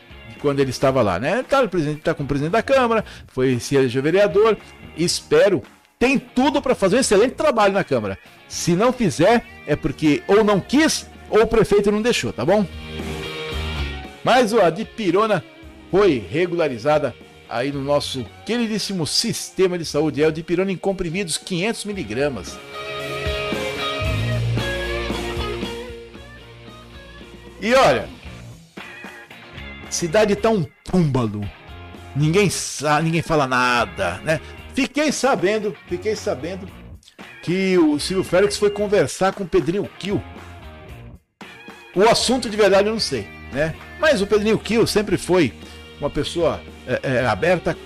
[0.47, 1.43] quando ele estava lá, né?
[1.43, 4.57] Tá, o presidente está com o presidente da Câmara, foi se elegeu vereador,
[4.97, 5.61] espero,
[5.99, 8.17] tem tudo para fazer um excelente trabalho na Câmara.
[8.47, 12.65] Se não fizer, é porque ou não quis ou o prefeito não deixou, tá bom?
[14.23, 15.43] Mas a dipirona
[15.91, 17.13] foi regularizada
[17.49, 20.23] aí no nosso queridíssimo sistema de saúde.
[20.23, 22.57] É o dipirona em comprimidos 500 miligramas.
[27.61, 28.09] E olha,
[29.97, 31.41] cidade tá um túmbalo.
[32.15, 34.41] Ninguém sabe, ninguém fala nada, né?
[34.75, 36.69] Fiquei sabendo, fiquei sabendo
[37.43, 40.23] que o Silvio Félix foi conversar com o Pedrinho Kill.
[41.95, 43.75] O assunto de verdade eu não sei, né?
[43.99, 45.53] Mas o Pedrinho Kill sempre foi
[45.99, 47.77] uma pessoa é, é, aberta a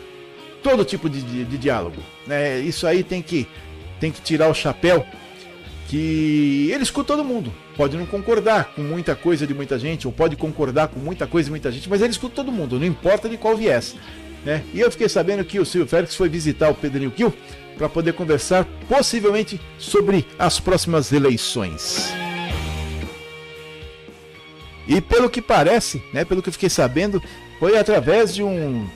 [0.63, 2.59] todo tipo de, de, de, diálogo, né?
[2.59, 3.47] Isso aí tem que
[4.01, 5.07] tem que tirar o chapéu
[5.87, 7.53] que ele escuta todo mundo.
[7.81, 11.47] Pode não concordar com muita coisa de muita gente, ou pode concordar com muita coisa
[11.47, 13.97] de muita gente, mas ele escuta todo mundo, não importa de qual viés.
[14.45, 14.63] Né?
[14.75, 17.33] E eu fiquei sabendo que o Silvio Félix foi visitar o Pedrinho Kill
[17.79, 22.13] para poder conversar possivelmente sobre as próximas eleições.
[24.87, 27.23] E pelo que parece, né, pelo que eu fiquei sabendo,
[27.59, 28.87] foi através de um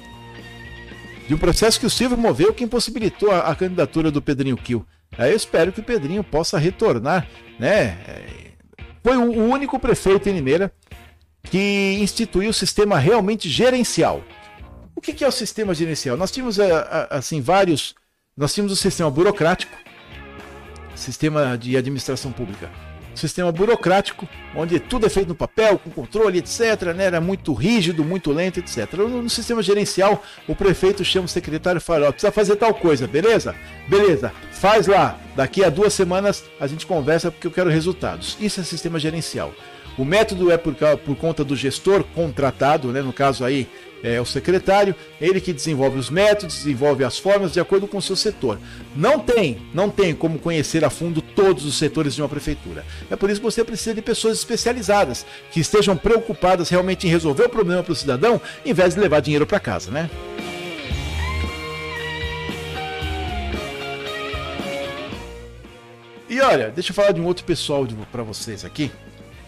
[1.26, 4.84] de um processo que o Silvio moveu que impossibilitou a, a candidatura do Pedrinho Kill.
[5.16, 7.26] Aí eu espero que o Pedrinho possa retornar,
[7.58, 8.43] né?
[9.04, 10.72] Foi o único prefeito em Limeira
[11.42, 14.24] que instituiu o sistema realmente gerencial.
[14.96, 16.16] O que é o sistema gerencial?
[16.16, 16.58] Nós tínhamos
[17.10, 17.94] assim vários,
[18.34, 19.76] nós tínhamos o sistema burocrático,
[20.96, 22.70] sistema de administração pública,
[23.18, 26.94] sistema burocrático, onde tudo é feito no papel, com controle, etc.
[26.94, 27.04] Né?
[27.04, 28.92] Era muito rígido, muito lento, etc.
[28.94, 33.06] No, no sistema gerencial, o prefeito chama o secretário e fala: precisa fazer tal coisa,
[33.06, 33.54] beleza?
[33.88, 35.18] Beleza, faz lá.
[35.36, 38.36] Daqui a duas semanas a gente conversa porque eu quero resultados.
[38.40, 39.52] Isso é sistema gerencial.
[39.96, 43.00] O método é por, por conta do gestor contratado, né?
[43.00, 43.68] no caso aí
[44.04, 48.02] é o secretário, ele que desenvolve os métodos, desenvolve as formas de acordo com o
[48.02, 48.58] seu setor.
[48.94, 52.84] Não tem, não tem como conhecer a fundo todos os setores de uma prefeitura.
[53.10, 57.44] É por isso que você precisa de pessoas especializadas, que estejam preocupadas realmente em resolver
[57.44, 60.10] o problema para o cidadão, em vez de levar dinheiro para casa, né?
[66.28, 68.90] E olha, deixa eu falar de um outro pessoal para vocês aqui,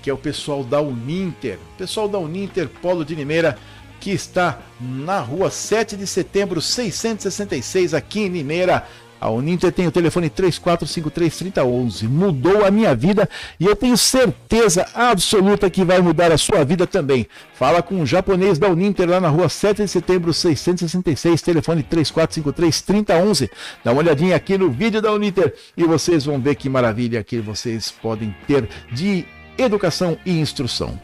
[0.03, 1.59] que é o pessoal da Uninter.
[1.77, 3.59] Pessoal da Uninter, Polo de Limeira,
[4.01, 8.85] que está na rua 7 de setembro, 666, aqui em Limeira.
[9.21, 12.09] A Uninter tem o telefone 34533011.
[12.09, 13.29] Mudou a minha vida
[13.59, 17.27] e eu tenho certeza absoluta que vai mudar a sua vida também.
[17.55, 23.51] Fala com o japonês da Uninter lá na rua 7 de setembro 666, telefone 34533011.
[23.83, 27.41] Dá uma olhadinha aqui no vídeo da Uninter e vocês vão ver que maravilha que
[27.41, 29.25] vocês podem ter de
[29.57, 31.01] educação e instrução.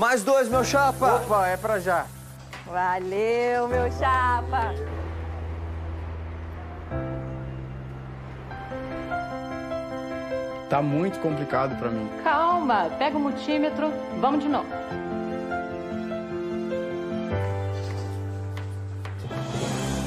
[0.00, 1.16] Mais dois, meu chapa.
[1.16, 2.06] Opa, é pra já.
[2.64, 4.72] Valeu, meu chapa.
[10.70, 12.08] Tá muito complicado pra mim.
[12.22, 14.68] Calma, pega o multímetro, vamos de novo.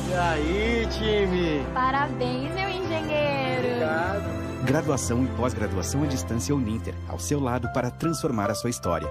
[0.09, 1.65] E aí, time?
[1.73, 3.67] Parabéns, meu engenheiro.
[3.67, 4.63] Obrigado.
[4.63, 9.09] Graduação e pós-graduação à distância Uninter, ao seu lado para transformar a sua história.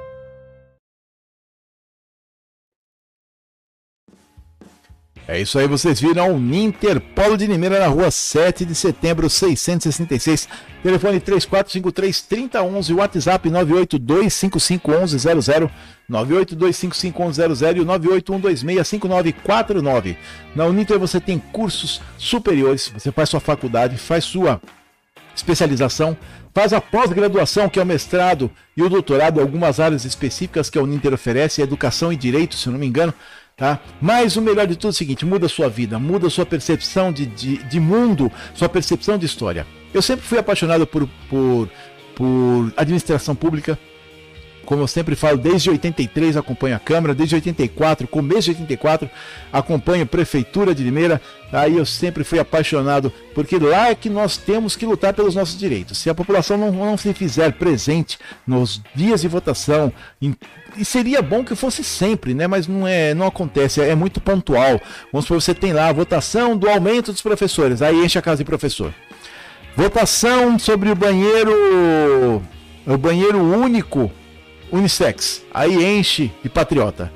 [5.31, 9.31] É isso aí, vocês viram o Ninter Polo de Limeira na rua 7 de setembro,
[9.31, 10.49] 666.
[10.83, 15.71] Telefone 3453-3011, WhatsApp 982551100,
[16.11, 20.17] 982551100 e o 981265949.
[20.57, 24.61] Na Uninter você tem cursos superiores, você faz sua faculdade, faz sua
[25.33, 26.17] especialização,
[26.53, 30.83] faz a pós-graduação, que é o mestrado, e o doutorado, algumas áreas específicas que a
[30.83, 33.15] Uninter oferece, educação e direito, se não me engano.
[33.61, 33.79] Tá?
[34.01, 36.47] Mas o melhor de tudo é o seguinte: muda a sua vida, muda a sua
[36.47, 39.67] percepção de, de, de mundo, sua percepção de história.
[39.93, 41.69] Eu sempre fui apaixonado por, por,
[42.15, 43.79] por administração pública,
[44.71, 49.11] como eu sempre falo, desde 83 acompanho a Câmara, desde 84, começo de 84,
[49.53, 51.21] acompanho a Prefeitura de Limeira.
[51.51, 55.59] Aí eu sempre fui apaixonado, porque lá é que nós temos que lutar pelos nossos
[55.59, 55.99] direitos.
[55.99, 58.17] Se a população não, não se fizer presente
[58.47, 59.93] nos dias de votação,
[60.23, 60.37] em,
[60.77, 62.47] e seria bom que fosse sempre, né?
[62.47, 64.81] Mas não é, não acontece, é, é muito pontual.
[65.13, 68.37] Vamos supor, você tem lá a votação do aumento dos professores, aí enche a casa
[68.37, 68.95] de professor.
[69.77, 72.41] Votação sobre o banheiro,
[72.87, 74.13] o banheiro único
[74.73, 75.43] unissex.
[75.53, 77.13] Aí enche de patriota.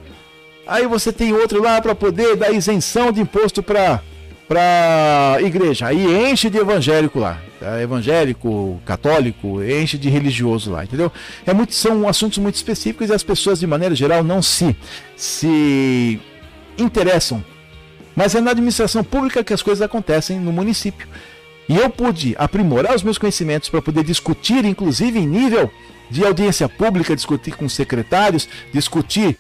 [0.67, 4.01] Aí você tem outro lá para poder dar isenção de imposto para
[4.47, 5.87] para igreja.
[5.87, 7.81] Aí enche de evangélico lá, tá?
[7.81, 11.11] evangélico, católico, enche de religioso lá, entendeu?
[11.47, 14.77] É muito, são assuntos muito específicos e as pessoas de maneira geral não se
[15.17, 16.21] se
[16.79, 17.43] interessam.
[18.15, 21.09] Mas é na administração pública que as coisas acontecem no município.
[21.69, 25.71] E eu pude aprimorar os meus conhecimentos para poder discutir, inclusive em nível
[26.15, 29.37] de audiência pública, discutir com secretários, discutir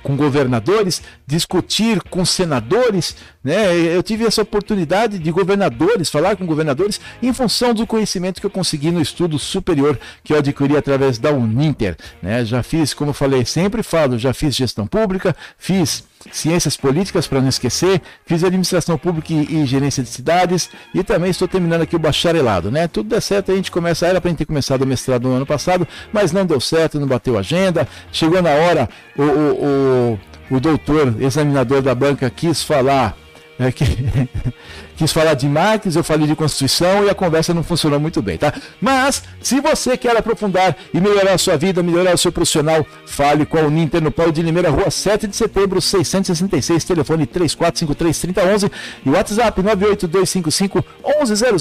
[0.00, 3.74] com governadores, discutir com senadores, né?
[3.76, 8.50] Eu tive essa oportunidade de governadores, falar com governadores, em função do conhecimento que eu
[8.50, 12.44] consegui no estudo superior que eu adquiri através da Uninter, né?
[12.44, 17.48] Já fiz, como falei, sempre falo, já fiz gestão pública, fiz ciências políticas para não
[17.48, 22.70] esquecer, fiz administração pública e, gerência de cidades e também estou terminando aqui o bacharelado,
[22.70, 22.88] né?
[22.88, 25.34] Tudo der certo, a gente começa, era para a gente ter começado o mestrado no
[25.34, 30.18] ano passado, mas não deu certo, não bateu agenda, chegou na hora, o, o,
[30.50, 33.16] o, o doutor examinador da banca quis falar
[33.58, 33.84] é que,
[34.96, 38.38] quis falar de Marx, eu falei de Constituição e a conversa não funcionou muito bem,
[38.38, 38.52] tá?
[38.80, 43.44] Mas, se você quer aprofundar e melhorar a sua vida, melhorar o seu profissional, fale
[43.44, 48.70] com a Uninter no Paulo de Limeira, rua 7 de setembro, 666, telefone 3453-3011
[49.04, 51.58] e WhatsApp 98255 1100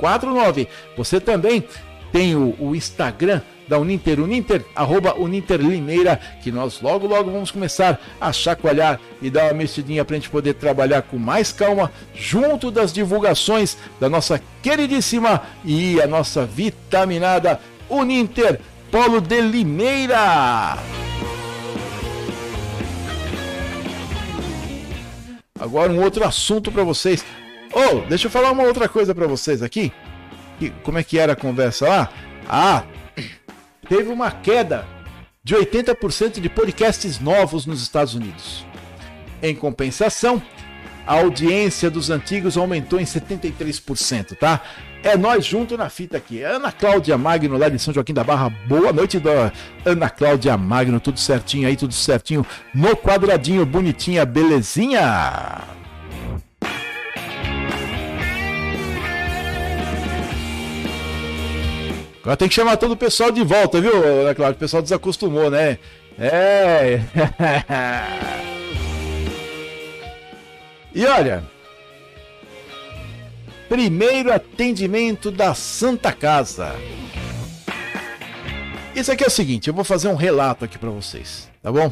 [0.00, 0.66] 981265949.
[0.96, 1.64] Você também
[2.12, 3.40] tem o, o Instagram
[3.70, 9.30] da Uninter, Uninter, arroba Uninter Limeira, que nós logo, logo vamos começar a chacoalhar e
[9.30, 14.08] dar uma mexidinha para a gente poder trabalhar com mais calma, junto das divulgações da
[14.08, 18.58] nossa queridíssima e a nossa vitaminada Uninter
[18.90, 20.76] Polo de Limeira.
[25.60, 27.24] Agora um outro assunto para vocês.
[27.72, 29.92] Oh, deixa eu falar uma outra coisa para vocês aqui.
[30.82, 32.10] Como é que era a conversa lá?
[32.48, 32.82] Ah,
[33.90, 34.86] teve uma queda
[35.42, 38.64] de 80% de podcasts novos nos Estados Unidos.
[39.42, 40.40] Em compensação,
[41.04, 44.60] a audiência dos antigos aumentou em 73%, tá?
[45.02, 46.40] É nós junto na fita aqui.
[46.40, 48.50] Ana Cláudia Magno, lá de São Joaquim da Barra.
[48.68, 49.20] Boa noite,
[49.84, 51.00] Ana Cláudia Magno.
[51.00, 52.46] Tudo certinho aí, tudo certinho.
[52.72, 55.79] No quadradinho, bonitinha, belezinha.
[62.22, 64.56] Agora tem que chamar todo o pessoal de volta, viu, Ana Cláudia?
[64.56, 65.78] O pessoal desacostumou, né?
[66.18, 67.00] É.
[70.94, 71.42] e olha.
[73.70, 76.74] Primeiro atendimento da Santa Casa.
[78.94, 81.90] Isso aqui é o seguinte, eu vou fazer um relato aqui para vocês, tá bom?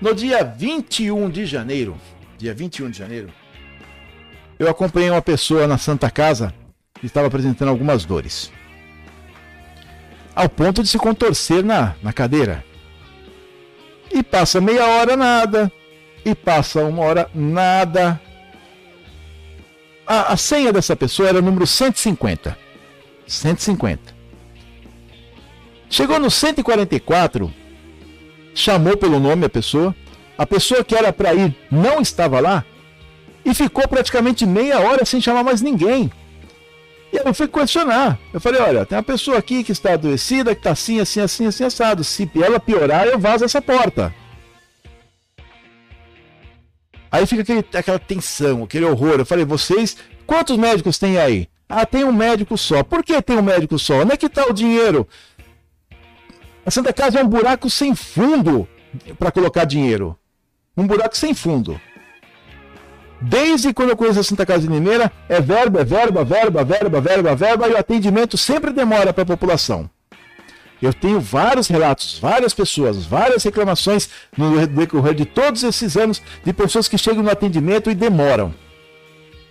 [0.00, 1.96] No dia 21 de janeiro,
[2.36, 3.32] dia 21 de janeiro,
[4.58, 6.52] eu acompanhei uma pessoa na Santa Casa
[7.00, 8.52] que estava apresentando algumas dores
[10.34, 12.64] ao ponto de se contorcer na, na cadeira.
[14.10, 15.72] E passa meia hora nada,
[16.24, 18.20] e passa uma hora nada.
[20.06, 22.56] A, a senha dessa pessoa era o número 150.
[23.26, 24.14] 150.
[25.88, 27.52] Chegou no 144,
[28.54, 29.94] chamou pelo nome a pessoa.
[30.36, 32.64] A pessoa que era para ir não estava lá
[33.44, 36.10] e ficou praticamente meia hora sem chamar mais ninguém.
[37.14, 38.18] E eu fui questionar.
[38.32, 41.46] Eu falei, olha, tem uma pessoa aqui que está adoecida, que está assim, assim, assim,
[41.46, 42.02] assim, assado.
[42.02, 44.12] Se ela piorar, eu vazo essa porta.
[47.12, 49.20] Aí fica aquele, aquela tensão, aquele horror.
[49.20, 49.96] Eu falei, vocês,
[50.26, 51.48] quantos médicos tem aí?
[51.68, 52.82] Ah, tem um médico só.
[52.82, 54.00] Por que tem um médico só?
[54.00, 55.06] Onde é que está o dinheiro?
[56.66, 58.66] A Santa Casa é um buraco sem fundo
[59.20, 60.18] para colocar dinheiro.
[60.76, 61.80] Um buraco sem fundo.
[63.26, 67.00] Desde quando eu conheço a Santa Casa de Limeira, é verba, é verba, verba, verba,
[67.00, 69.88] verba, verba, e o atendimento sempre demora para a população.
[70.82, 76.52] Eu tenho vários relatos, várias pessoas, várias reclamações no decorrer de todos esses anos de
[76.52, 78.54] pessoas que chegam no atendimento e demoram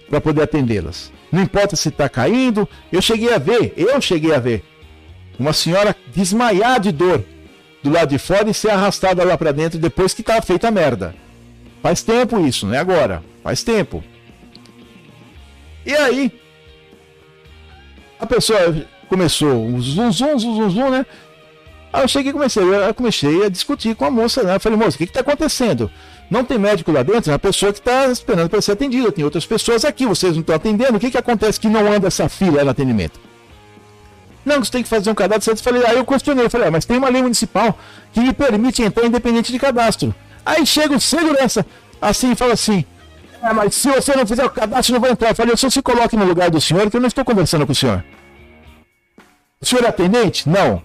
[0.07, 1.11] para poder atendê-las.
[1.31, 4.63] Não importa se está caindo, eu cheguei a ver, eu cheguei a ver
[5.39, 7.23] uma senhora desmaiar de dor
[7.81, 10.71] do lado de fora e ser arrastada lá para dentro depois que estava feita a
[10.71, 11.22] merda.
[11.83, 13.21] Faz tempo isso, não é agora.
[13.43, 14.01] Faz tempo.
[15.85, 16.31] E aí,
[18.17, 21.05] a pessoa começou um zum, zum, zum, zum, zum, né?
[21.91, 24.55] Aí eu cheguei e comecei, eu comecei a discutir com a moça, né?
[24.55, 25.91] Eu falei, moça, o que está acontecendo?
[26.31, 29.25] Não tem médico lá dentro, é uma pessoa que está esperando para ser atendida, tem
[29.25, 32.29] outras pessoas aqui, vocês não estão atendendo, o que, que acontece que não anda essa
[32.29, 33.19] fila no atendimento?
[34.45, 35.51] Não, você tem que fazer um cadastro.
[35.51, 37.77] Eu falei, aí eu questionei, eu falei, ah, mas tem uma lei municipal
[38.13, 40.15] que me permite entrar independente de cadastro.
[40.45, 41.65] Aí chega o segurança,
[42.01, 42.85] assim, e fala assim,
[43.41, 45.29] é, mas se você não fizer o cadastro, não vai entrar.
[45.29, 47.65] Eu falei, o senhor se coloque no lugar do senhor, que eu não estou conversando
[47.65, 48.03] com o senhor.
[49.59, 50.47] O senhor é atendente?
[50.47, 50.81] Não.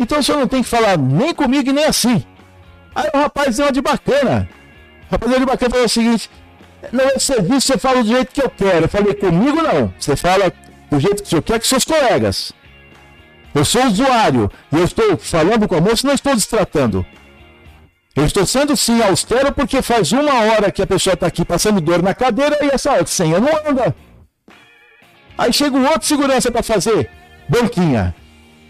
[0.00, 2.24] Então o senhor não tem que falar nem comigo e nem assim.
[2.94, 4.48] Aí o rapaz deu uma de bacana.
[5.08, 6.30] O rapaz deu de bacana falou o seguinte:
[6.92, 8.84] Não é serviço, você fala do jeito que eu quero.
[8.84, 9.92] Eu falei, comigo não.
[9.98, 10.52] Você fala
[10.90, 12.52] do jeito que o senhor quer com seus colegas.
[13.54, 17.04] Eu sou usuário e eu estou falando com a moça não estou destratando.
[18.18, 21.80] Eu estou sendo sim austero porque faz uma hora que a pessoa está aqui passando
[21.80, 23.94] dor na cadeira e essa senha não anda.
[25.38, 27.08] Aí chega um outro segurança para fazer
[27.48, 28.12] banquinha.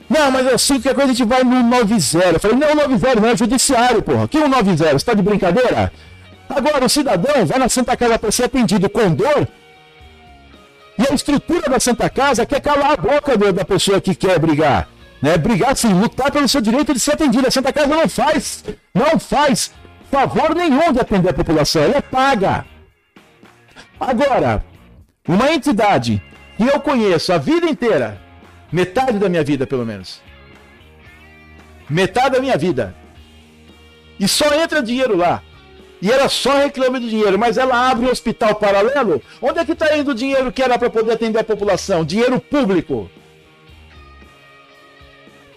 [0.07, 2.27] Não, mas assim, que a coisa a gente vai no 90.
[2.27, 4.29] Eu falei, não, 90 não é judiciário, porra.
[4.29, 4.93] Que 190?
[4.93, 5.91] Você tá de brincadeira?
[6.47, 9.49] Agora, o cidadão vai na Santa Casa para ser atendido com dor.
[10.99, 14.89] E a estrutura da Santa Casa quer calar a boca da pessoa que quer brigar.
[15.21, 15.37] Né?
[15.37, 17.49] Brigar, sim, lutar pelo seu direito de ser atendido.
[17.49, 18.65] A Santa Casa não faz,
[18.95, 19.73] não faz
[20.11, 21.83] favor nenhum de atender a população.
[21.83, 22.65] Ela é paga.
[23.99, 24.65] Agora,
[25.27, 26.23] uma entidade
[26.57, 28.21] que eu conheço a vida inteira,
[28.71, 30.21] Metade da minha vida, pelo menos.
[31.89, 32.95] Metade da minha vida.
[34.21, 35.43] E só entra dinheiro lá.
[36.03, 39.23] E ela só reclama de dinheiro, mas ela abre um hospital paralelo.
[39.41, 42.05] Onde é que está indo o dinheiro que era para poder atender a população?
[42.05, 43.11] Dinheiro público.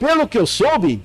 [0.02, 1.00] Pelo que eu soube,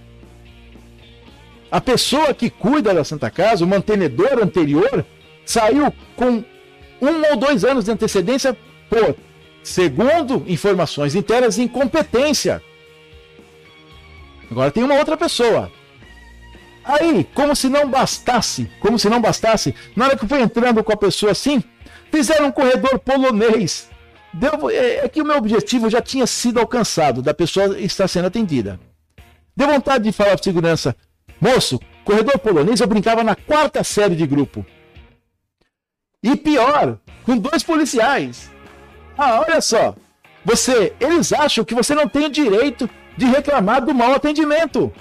[1.71, 5.05] a pessoa que cuida da Santa Casa, o mantenedor anterior,
[5.45, 6.43] saiu com
[7.03, 8.57] um ou dois anos de antecedência
[8.89, 9.15] por
[9.63, 12.63] segundo informações internas, incompetência.
[14.51, 15.71] Agora tem uma outra pessoa.
[16.83, 20.83] Aí, como se não bastasse, como se não bastasse, na hora que eu fui entrando
[20.83, 21.63] com a pessoa assim,
[22.11, 23.91] fizeram um corredor polonês.
[24.37, 28.27] Deu, é, é que o meu objetivo já tinha sido alcançado, da pessoa estar sendo
[28.27, 28.79] atendida.
[29.57, 30.95] Deu vontade de falar para segurança,
[31.41, 34.65] moço, corredor polonês eu brincava na quarta série de grupo.
[36.23, 38.51] E pior, com dois policiais.
[39.17, 39.95] Ah, olha só.
[40.45, 44.93] Você, eles acham que você não tem o direito de reclamar do mau atendimento.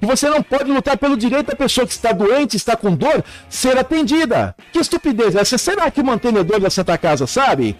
[0.00, 3.22] E você não pode lutar pelo direito da pessoa que está doente, está com dor,
[3.50, 4.56] ser atendida.
[4.72, 5.58] Que estupidez é essa?
[5.58, 7.76] Será que o mantenedor da Santa Casa sabe?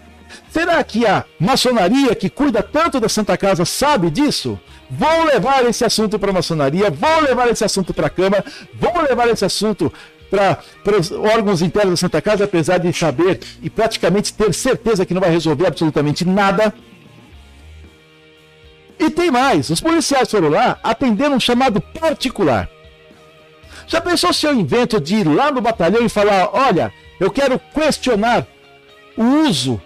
[0.50, 4.58] Será que a maçonaria que cuida tanto da Santa Casa sabe disso?
[4.90, 9.02] Vou levar esse assunto para a maçonaria, vou levar esse assunto para a Câmara, vou
[9.02, 9.92] levar esse assunto
[10.30, 15.14] para os órgãos internos da Santa Casa, apesar de saber e praticamente ter certeza que
[15.14, 16.72] não vai resolver absolutamente nada.
[18.98, 22.68] E tem mais: os policiais foram lá atender um chamado particular.
[23.86, 27.58] Já pensou se eu invento de ir lá no batalhão e falar: olha, eu quero
[27.58, 28.46] questionar
[29.16, 29.80] o uso,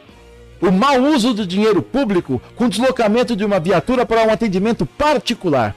[0.60, 5.74] o mau uso do dinheiro público com deslocamento de uma viatura para um atendimento particular?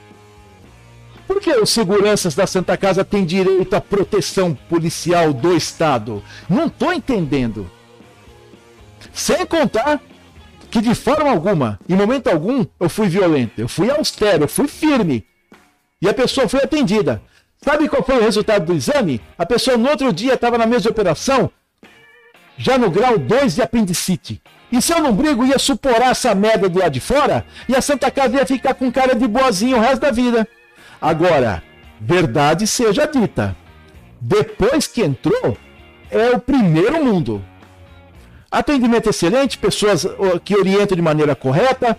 [1.28, 6.24] Por que os seguranças da Santa Casa têm direito à proteção policial do Estado?
[6.50, 7.70] Não estou entendendo.
[9.14, 10.02] Sem contar
[10.72, 14.68] que de forma alguma, em momento algum, eu fui violento, eu fui austero, eu fui
[14.68, 15.26] firme.
[16.02, 17.22] E a pessoa foi atendida.
[17.62, 19.22] Sabe qual foi o resultado do exame?
[19.38, 21.52] A pessoa no outro dia estava na mesma operação,
[22.58, 24.42] já no grau 2 de apendicite.
[24.72, 27.82] E se eu não brigo, ia suporar essa merda do lado de fora e a
[27.82, 30.47] Santa Casa ia ficar com cara de boazinho o resto da vida.
[31.01, 31.63] Agora,
[31.99, 33.55] verdade seja dita,
[34.22, 35.57] depois que entrou,
[36.11, 37.43] é o primeiro mundo.
[38.51, 40.05] Atendimento excelente, pessoas
[40.43, 41.97] que orientam de maneira correta,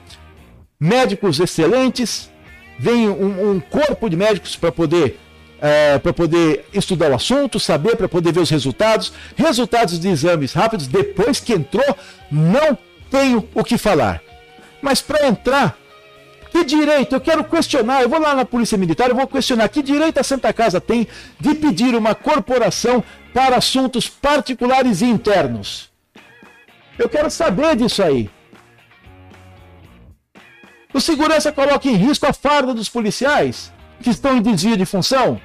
[0.78, 2.30] médicos excelentes,
[2.78, 5.18] vem um, um corpo de médicos para poder
[5.60, 10.52] é, para poder estudar o assunto, saber para poder ver os resultados, resultados de exames
[10.52, 10.86] rápidos.
[10.86, 11.96] Depois que entrou,
[12.30, 12.78] não
[13.10, 14.22] tenho o que falar.
[14.80, 15.76] Mas para entrar,
[16.50, 17.14] que direito?
[17.14, 18.02] Eu quero questionar.
[18.02, 21.06] Eu vou lá na Polícia Militar, eu vou questionar que direito a Santa Casa tem
[21.38, 23.04] de pedir uma corporação
[23.34, 25.90] para assuntos particulares e internos.
[26.98, 28.28] Eu quero saber disso aí.
[30.92, 35.40] O segurança coloca em risco a farda dos policiais que estão em desvio de função?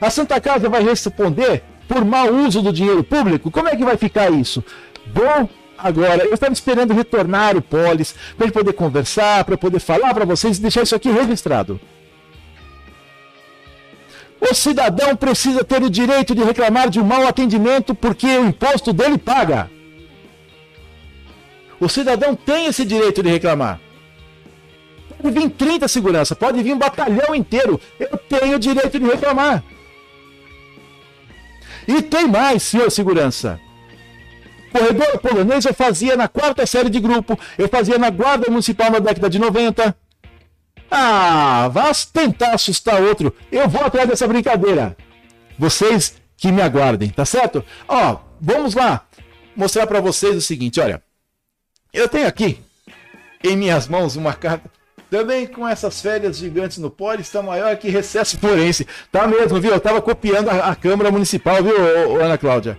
[0.00, 3.50] A Santa Casa vai responder por mau uso do dinheiro público?
[3.50, 4.62] Como é que vai ficar isso?
[5.06, 10.24] Bom, agora, eu estava esperando retornar o Polis para poder conversar, para poder falar para
[10.24, 11.80] vocês e deixar isso aqui registrado.
[14.38, 18.92] O cidadão precisa ter o direito de reclamar de um mau atendimento porque o imposto
[18.92, 19.70] dele paga.
[21.80, 23.80] O cidadão tem esse direito de reclamar.
[25.20, 27.80] Pode vir 30 segurança, pode vir um batalhão inteiro.
[27.98, 29.62] Eu tenho o direito de reclamar.
[31.86, 33.60] E tem mais, senhor segurança.
[34.72, 38.98] Corredor polonês eu fazia na quarta série de grupo, eu fazia na Guarda Municipal na
[38.98, 39.96] década de 90.
[40.90, 43.34] Ah, vá tentar assustar outro.
[43.50, 44.96] Eu vou atrás dessa brincadeira.
[45.58, 47.64] Vocês que me aguardem, tá certo?
[47.88, 49.06] Ó, vamos lá
[49.54, 51.02] mostrar para vocês o seguinte, olha.
[51.92, 52.60] Eu tenho aqui
[53.42, 54.70] em minhas mãos uma carta
[55.10, 58.86] também com essas férias gigantes no pole, está maior que recesso forense.
[59.10, 59.72] Tá mesmo, viu?
[59.72, 62.78] Eu tava copiando a, a Câmara Municipal, viu, ô, ô, Ana Cláudia?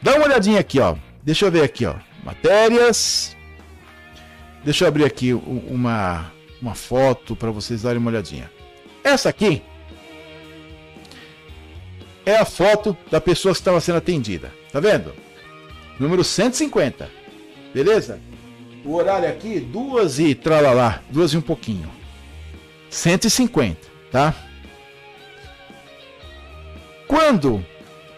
[0.00, 0.96] Dá uma olhadinha aqui, ó.
[1.22, 1.94] Deixa eu ver aqui, ó.
[2.24, 3.36] Matérias.
[4.64, 8.50] Deixa eu abrir aqui uma, uma foto para vocês darem uma olhadinha.
[9.02, 9.62] Essa aqui
[12.24, 14.50] é a foto da pessoa que estava sendo atendida.
[14.72, 15.14] Tá vendo?
[16.00, 17.10] Número 150.
[17.74, 18.18] Beleza?
[18.84, 21.90] O horário aqui, duas e tralalá, duas e um pouquinho.
[22.90, 23.78] 150,
[24.12, 24.34] tá?
[27.08, 27.64] Quando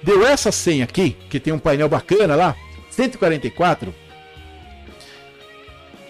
[0.02, 2.56] deu essa senha aqui, que tem um painel bacana lá,
[2.90, 3.94] 144,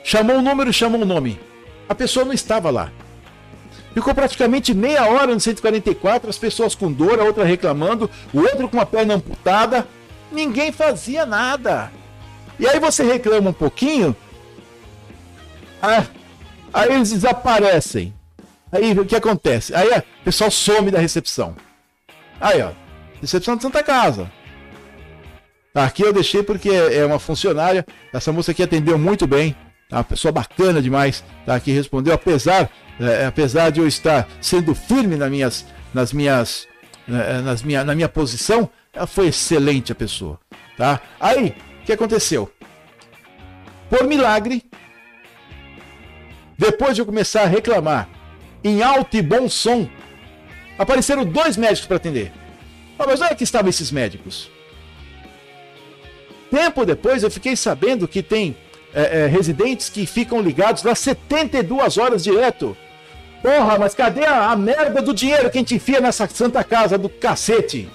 [0.03, 1.39] chamou o número, chamou o nome.
[1.89, 2.91] A pessoa não estava lá.
[3.93, 8.69] Ficou praticamente meia hora no 144, as pessoas com dor, a outra reclamando, o outro
[8.69, 9.87] com a perna amputada.
[10.31, 11.91] Ninguém fazia nada.
[12.59, 14.15] E aí você reclama um pouquinho,
[15.83, 16.05] ah,
[16.73, 18.15] aí eles desaparecem.
[18.71, 19.75] Aí o que acontece?
[19.75, 21.57] Aí o pessoal some da recepção.
[22.41, 22.71] Aí, ó.
[23.21, 24.31] Recepção de Santa Casa.
[25.75, 27.85] Aqui eu deixei porque é uma funcionária.
[28.13, 29.55] Essa moça aqui atendeu muito bem.
[29.89, 29.99] Tá?
[29.99, 31.25] Uma pessoa bacana demais.
[31.45, 31.55] Tá?
[31.55, 32.71] Aqui respondeu, apesar,
[33.01, 36.67] é, apesar de eu estar sendo firme nas minhas, nas minhas,
[37.09, 40.41] é, nas minha, na minha posição, ela foi excelente a pessoa.
[40.77, 41.01] Tá?
[41.21, 42.51] Aí, o que aconteceu?
[43.89, 44.65] Por milagre,
[46.59, 48.09] depois de eu começar a reclamar
[48.65, 49.89] em alto e bom som,
[50.79, 52.33] apareceram dois médicos para atender.
[52.99, 54.51] Ah, mas onde é que estavam esses médicos?
[56.51, 58.57] Tempo depois eu fiquei sabendo que tem
[58.95, 62.77] é, é, residentes que ficam ligados lá 72 horas direto.
[63.43, 66.97] Porra, mas cadê a, a merda do dinheiro que a gente enfia nessa santa casa
[66.97, 67.89] do cacete?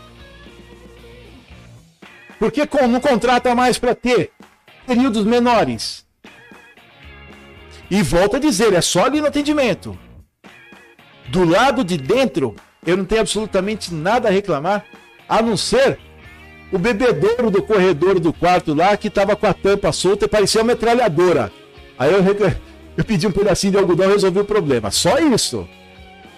[2.37, 4.31] Por que não contrata mais para ter
[4.85, 6.05] períodos menores?
[7.91, 9.99] E volto a dizer, é só ali no atendimento.
[11.27, 14.85] Do lado de dentro, eu não tenho absolutamente nada a reclamar,
[15.27, 15.99] a não ser
[16.71, 20.61] o bebedouro do corredor do quarto lá que estava com a tampa solta e parecia
[20.61, 21.51] uma metralhadora.
[21.99, 22.23] Aí eu,
[22.95, 24.89] eu pedi um pedacinho de algodão e resolvi o problema.
[24.89, 25.67] Só isso.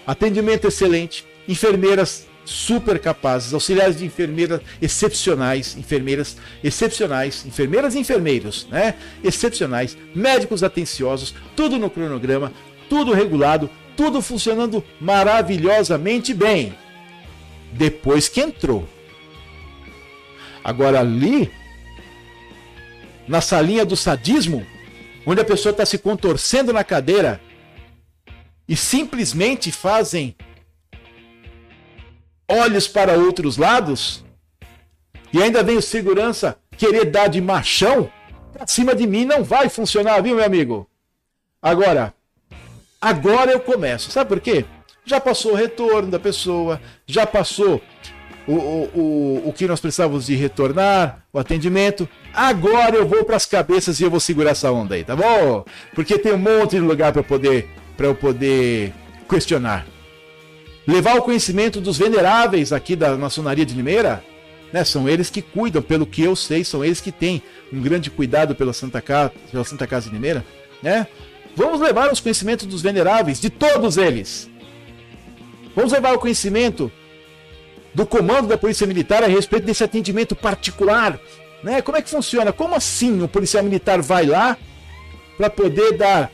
[0.04, 8.94] Atendimento excelente, enfermeiras super capazes, auxiliares de enfermeiras excepcionais, enfermeiras excepcionais, enfermeiras e enfermeiros, né?
[9.22, 12.52] Excepcionais, médicos atenciosos, tudo no cronograma,
[12.88, 16.76] tudo regulado, tudo funcionando maravilhosamente bem.
[17.72, 18.88] Depois que entrou.
[20.62, 21.50] Agora ali,
[23.26, 24.66] na salinha do sadismo,
[25.26, 27.40] onde a pessoa está se contorcendo na cadeira
[28.68, 30.34] e simplesmente fazem
[32.48, 34.24] olhos para outros lados,
[35.32, 38.10] e ainda vem o segurança querer dar de machão,
[38.52, 40.88] pra cima de mim não vai funcionar, viu, meu amigo?
[41.60, 42.14] Agora,
[43.00, 44.10] agora eu começo.
[44.10, 44.64] Sabe por quê?
[45.04, 47.80] Já passou o retorno da pessoa, já passou
[48.46, 52.08] o, o, o, o que nós precisávamos de retornar, o atendimento.
[52.32, 55.64] Agora eu vou para as cabeças e eu vou segurar essa onda aí, tá bom?
[55.94, 58.92] Porque tem um monte de lugar para poder para eu poder
[59.28, 59.86] questionar
[60.86, 64.24] levar o conhecimento dos veneráveis aqui da maçonaria de Limeira,
[64.72, 64.84] né?
[64.84, 68.54] São eles que cuidam, pelo que eu sei, são eles que têm um grande cuidado
[68.54, 70.44] pela Santa Casa, pela Santa Casa de Limeira,
[70.82, 71.06] né?
[71.56, 74.50] Vamos levar os conhecimentos dos veneráveis, de todos eles.
[75.74, 76.90] Vamos levar o conhecimento
[77.94, 81.18] do comando da Polícia Militar a respeito desse atendimento particular.
[81.62, 81.80] Né?
[81.80, 82.52] Como é que funciona?
[82.52, 84.56] Como assim o policial militar vai lá
[85.36, 86.30] para poder dar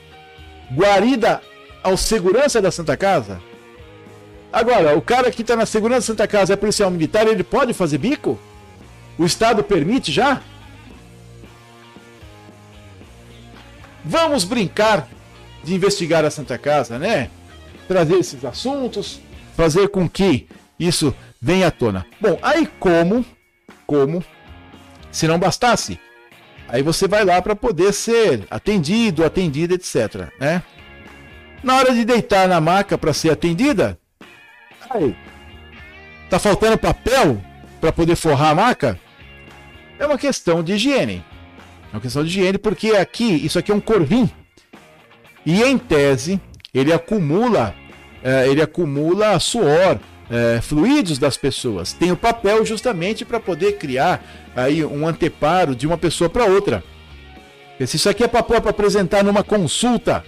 [0.74, 1.42] guarida
[1.82, 3.40] ao segurança da Santa Casa?
[4.53, 7.98] Agora, o cara que está na segurança Santa Casa é policial militar, ele pode fazer
[7.98, 8.38] bico?
[9.16, 10.40] O Estado permite já?
[14.05, 15.07] Vamos brincar
[15.62, 17.30] de investigar a Santa Casa, né?
[17.86, 19.20] Trazer esses assuntos,
[19.57, 20.48] fazer com que
[20.78, 22.07] isso venha à tona.
[22.20, 23.24] Bom, aí como,
[23.86, 24.24] como,
[25.12, 26.01] se não bastasse,
[26.68, 30.62] aí você vai lá para poder ser atendido, atendida, etc, né?
[31.62, 33.99] Na hora de deitar na maca para ser atendida,
[34.91, 35.16] aí,
[36.28, 37.41] tá faltando papel
[37.80, 38.99] para poder forrar a maca?
[39.99, 41.24] É uma questão de higiene.
[41.93, 44.30] É uma questão de higiene porque aqui, isso aqui é um corvim.
[45.45, 46.41] E em tese,
[46.74, 47.74] ele acumula,
[48.22, 49.99] é, ele acumula suor,
[50.30, 51.93] é, fluidos das pessoas.
[51.93, 54.22] Tem o papel justamente para poder criar
[54.55, 56.84] aí um anteparo de uma pessoa para outra.
[57.86, 60.22] Se isso aqui é papel para apresentar numa consulta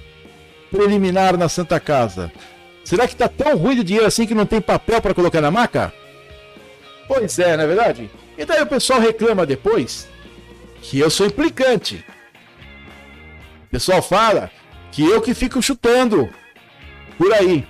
[0.71, 2.33] preliminar na Santa Casa,
[2.85, 5.51] será que está tão ruim de dinheiro assim que não tem papel para colocar na
[5.51, 5.93] maca?
[7.07, 8.11] Pois é, não é verdade?
[8.37, 10.09] E daí o pessoal reclama depois
[10.81, 12.05] que eu sou implicante.
[13.67, 14.51] O pessoal fala
[14.91, 16.29] que eu que fico chutando
[17.17, 17.67] por aí.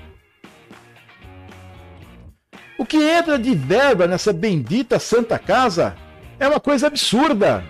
[2.78, 5.94] O que entra de verba nessa bendita Santa Casa
[6.40, 7.62] é uma coisa absurda.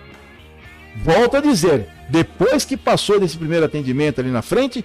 [0.97, 4.83] Volto a dizer, depois que passou desse primeiro atendimento ali na frente,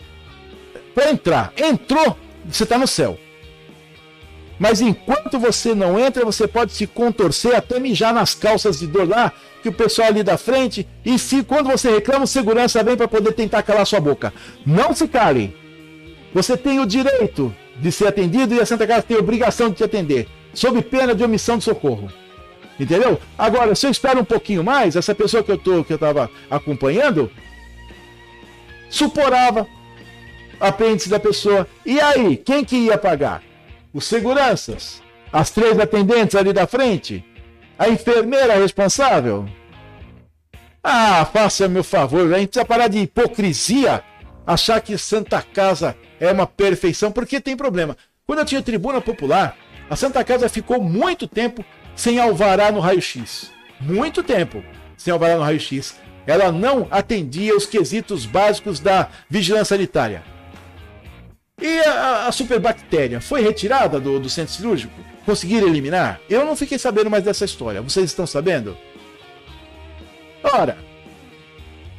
[0.94, 2.18] para entrar, entrou,
[2.50, 3.18] você está no céu.
[4.58, 9.08] Mas enquanto você não entra, você pode se contorcer até mijar nas calças de dor
[9.08, 9.32] lá,
[9.62, 13.06] que o pessoal ali da frente, e se quando você reclama, o segurança vem para
[13.06, 14.32] poder tentar calar sua boca.
[14.66, 15.56] Não se cale.
[16.34, 19.76] Você tem o direito de ser atendido e a Santa Casa tem a obrigação de
[19.76, 22.10] te atender, sob pena de omissão de socorro.
[22.78, 23.20] Entendeu?
[23.36, 26.30] Agora, se eu espero um pouquinho mais, essa pessoa que eu tô, que eu estava
[26.50, 27.30] acompanhando,
[28.88, 29.66] suporava
[30.60, 31.66] apêndice da pessoa.
[31.84, 33.42] E aí, quem que ia pagar?
[33.92, 35.02] Os seguranças?
[35.32, 37.24] As três atendentes ali da frente?
[37.78, 39.48] A enfermeira responsável?
[40.82, 44.02] Ah, faça meu favor, a gente precisa parar de hipocrisia,
[44.46, 47.96] achar que Santa Casa é uma perfeição, porque tem problema.
[48.26, 49.56] Quando eu tinha tribuna popular,
[49.90, 53.52] a Santa Casa ficou muito tempo sem alvará no raio-x.
[53.80, 54.62] Muito tempo
[54.96, 55.96] sem alvará no raio-x.
[56.26, 60.22] Ela não atendia os quesitos básicos da vigilância sanitária.
[61.60, 64.94] E a, a superbactéria foi retirada do, do centro cirúrgico?
[65.26, 66.20] Conseguiram eliminar?
[66.30, 67.82] Eu não fiquei sabendo mais dessa história.
[67.82, 68.76] Vocês estão sabendo?
[70.42, 70.78] Ora,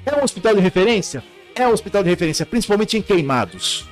[0.06, 1.24] é um hospital de referência?
[1.54, 3.86] É um hospital de referência, principalmente em queimados.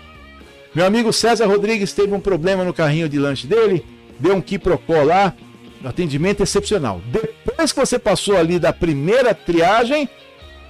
[0.74, 3.86] Meu amigo César Rodrigues teve um problema no carrinho de lanche dele,
[4.20, 5.34] deu um quiprocó lá,
[5.84, 7.02] atendimento excepcional.
[7.08, 10.08] Depois que você passou ali da primeira triagem,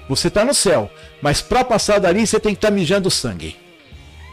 [0.10, 0.90] você está no céu.
[1.22, 3.56] Mas para passar dali, você tem que estar tá mijando sangue.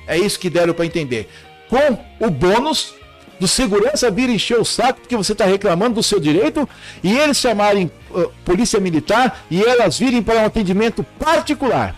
[0.07, 1.29] É isso que deram para entender.
[1.69, 2.95] Com o bônus
[3.39, 6.69] do segurança vir encher o saco porque você está reclamando do seu direito
[7.03, 11.95] e eles chamarem uh, polícia militar e elas virem para um atendimento particular.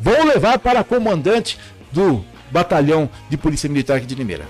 [0.00, 1.58] Vou levar para a comandante
[1.92, 4.46] do Batalhão de Polícia Militar aqui de Limeira.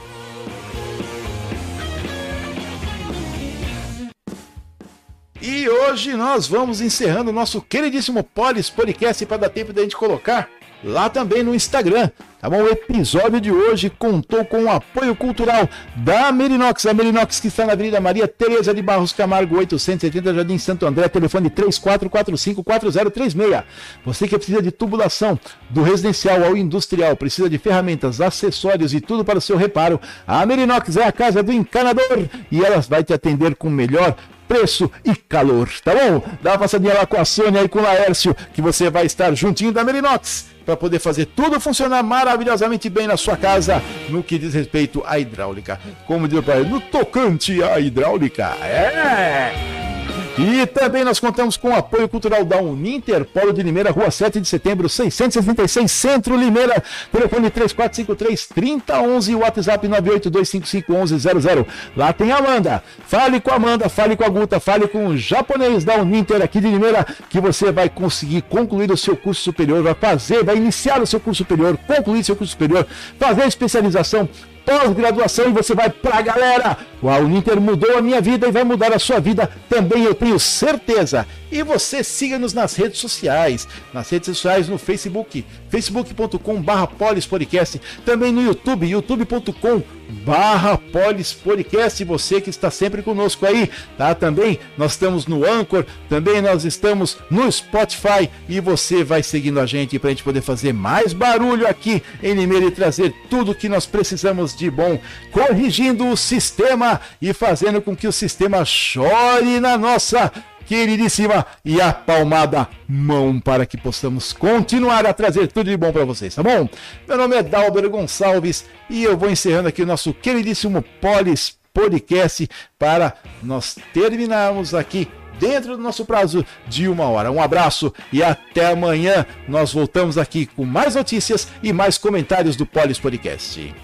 [5.40, 9.96] E hoje nós vamos encerrando o nosso queridíssimo Polis Podcast para dar tempo da gente
[9.96, 10.48] colocar
[10.84, 12.10] lá também no Instagram.
[12.42, 12.60] Tá bom?
[12.60, 17.64] O episódio de hoje contou com o apoio cultural da Merinox, a Merinox que está
[17.64, 23.62] na Avenida Maria Tereza de Barros Camargo, 880 Jardim Santo André, telefone 34454036.
[24.04, 25.38] Você que precisa de tubulação
[25.70, 30.44] do residencial ao industrial, precisa de ferramentas, acessórios e tudo para o seu reparo, a
[30.44, 34.16] Merinox é a casa do encanador e ela vai te atender com o melhor
[34.48, 36.20] preço e calor, tá bom?
[36.42, 39.32] Dá uma passadinha lá com a Sônia e com o Laércio, que você vai estar
[39.36, 44.38] juntinho da Merinox para poder fazer tudo funcionar maravilhosamente bem na sua casa no que
[44.38, 45.78] diz respeito à hidráulica.
[46.06, 48.56] Como diz o pai, no tocante à hidráulica.
[48.62, 49.91] É!
[50.38, 54.40] E também nós contamos com o apoio cultural da Uninter, Polo de Limeira, Rua 7
[54.40, 61.66] de Setembro, 666, Centro Limeira, telefone 3453-3011 WhatsApp 982551100.
[61.94, 62.82] Lá tem a Amanda.
[63.06, 66.60] Fale com a Amanda, fale com a Guta, fale com o japonês da Uninter aqui
[66.60, 71.02] de Limeira, que você vai conseguir concluir o seu curso superior, vai fazer, vai iniciar
[71.02, 72.86] o seu curso superior, concluir seu curso superior,
[73.18, 74.26] fazer especialização,
[74.64, 76.76] pós-graduação e você vai pra galera.
[77.00, 80.38] O Uninter mudou a minha vida e vai mudar a sua vida também, eu tenho
[80.38, 81.26] certeza.
[81.50, 88.30] E você siga-nos nas redes sociais, nas redes sociais no Facebook, facebook.com barra polispodcast, também
[88.30, 89.82] no YouTube, youtube.com
[90.26, 94.14] barra polispodcast, você que está sempre conosco aí, tá?
[94.14, 99.64] Também nós estamos no Anchor, também nós estamos no Spotify e você vai seguindo a
[99.64, 103.68] gente para a gente poder fazer mais barulho aqui em Limeira e trazer tudo que
[103.68, 105.00] nós precisamos de bom,
[105.30, 110.30] corrigindo o sistema e fazendo com que o sistema chore na nossa
[110.72, 116.34] queridíssima e apalmada mão para que possamos continuar a trazer tudo de bom para vocês,
[116.34, 116.66] tá bom?
[117.06, 122.48] Meu nome é Dalber Gonçalves e eu vou encerrando aqui o nosso queridíssimo Polis Podcast
[122.78, 127.30] para nós terminarmos aqui dentro do nosso prazo de uma hora.
[127.30, 129.26] Um abraço e até amanhã.
[129.46, 133.74] Nós voltamos aqui com mais notícias e mais comentários do Polis Podcast.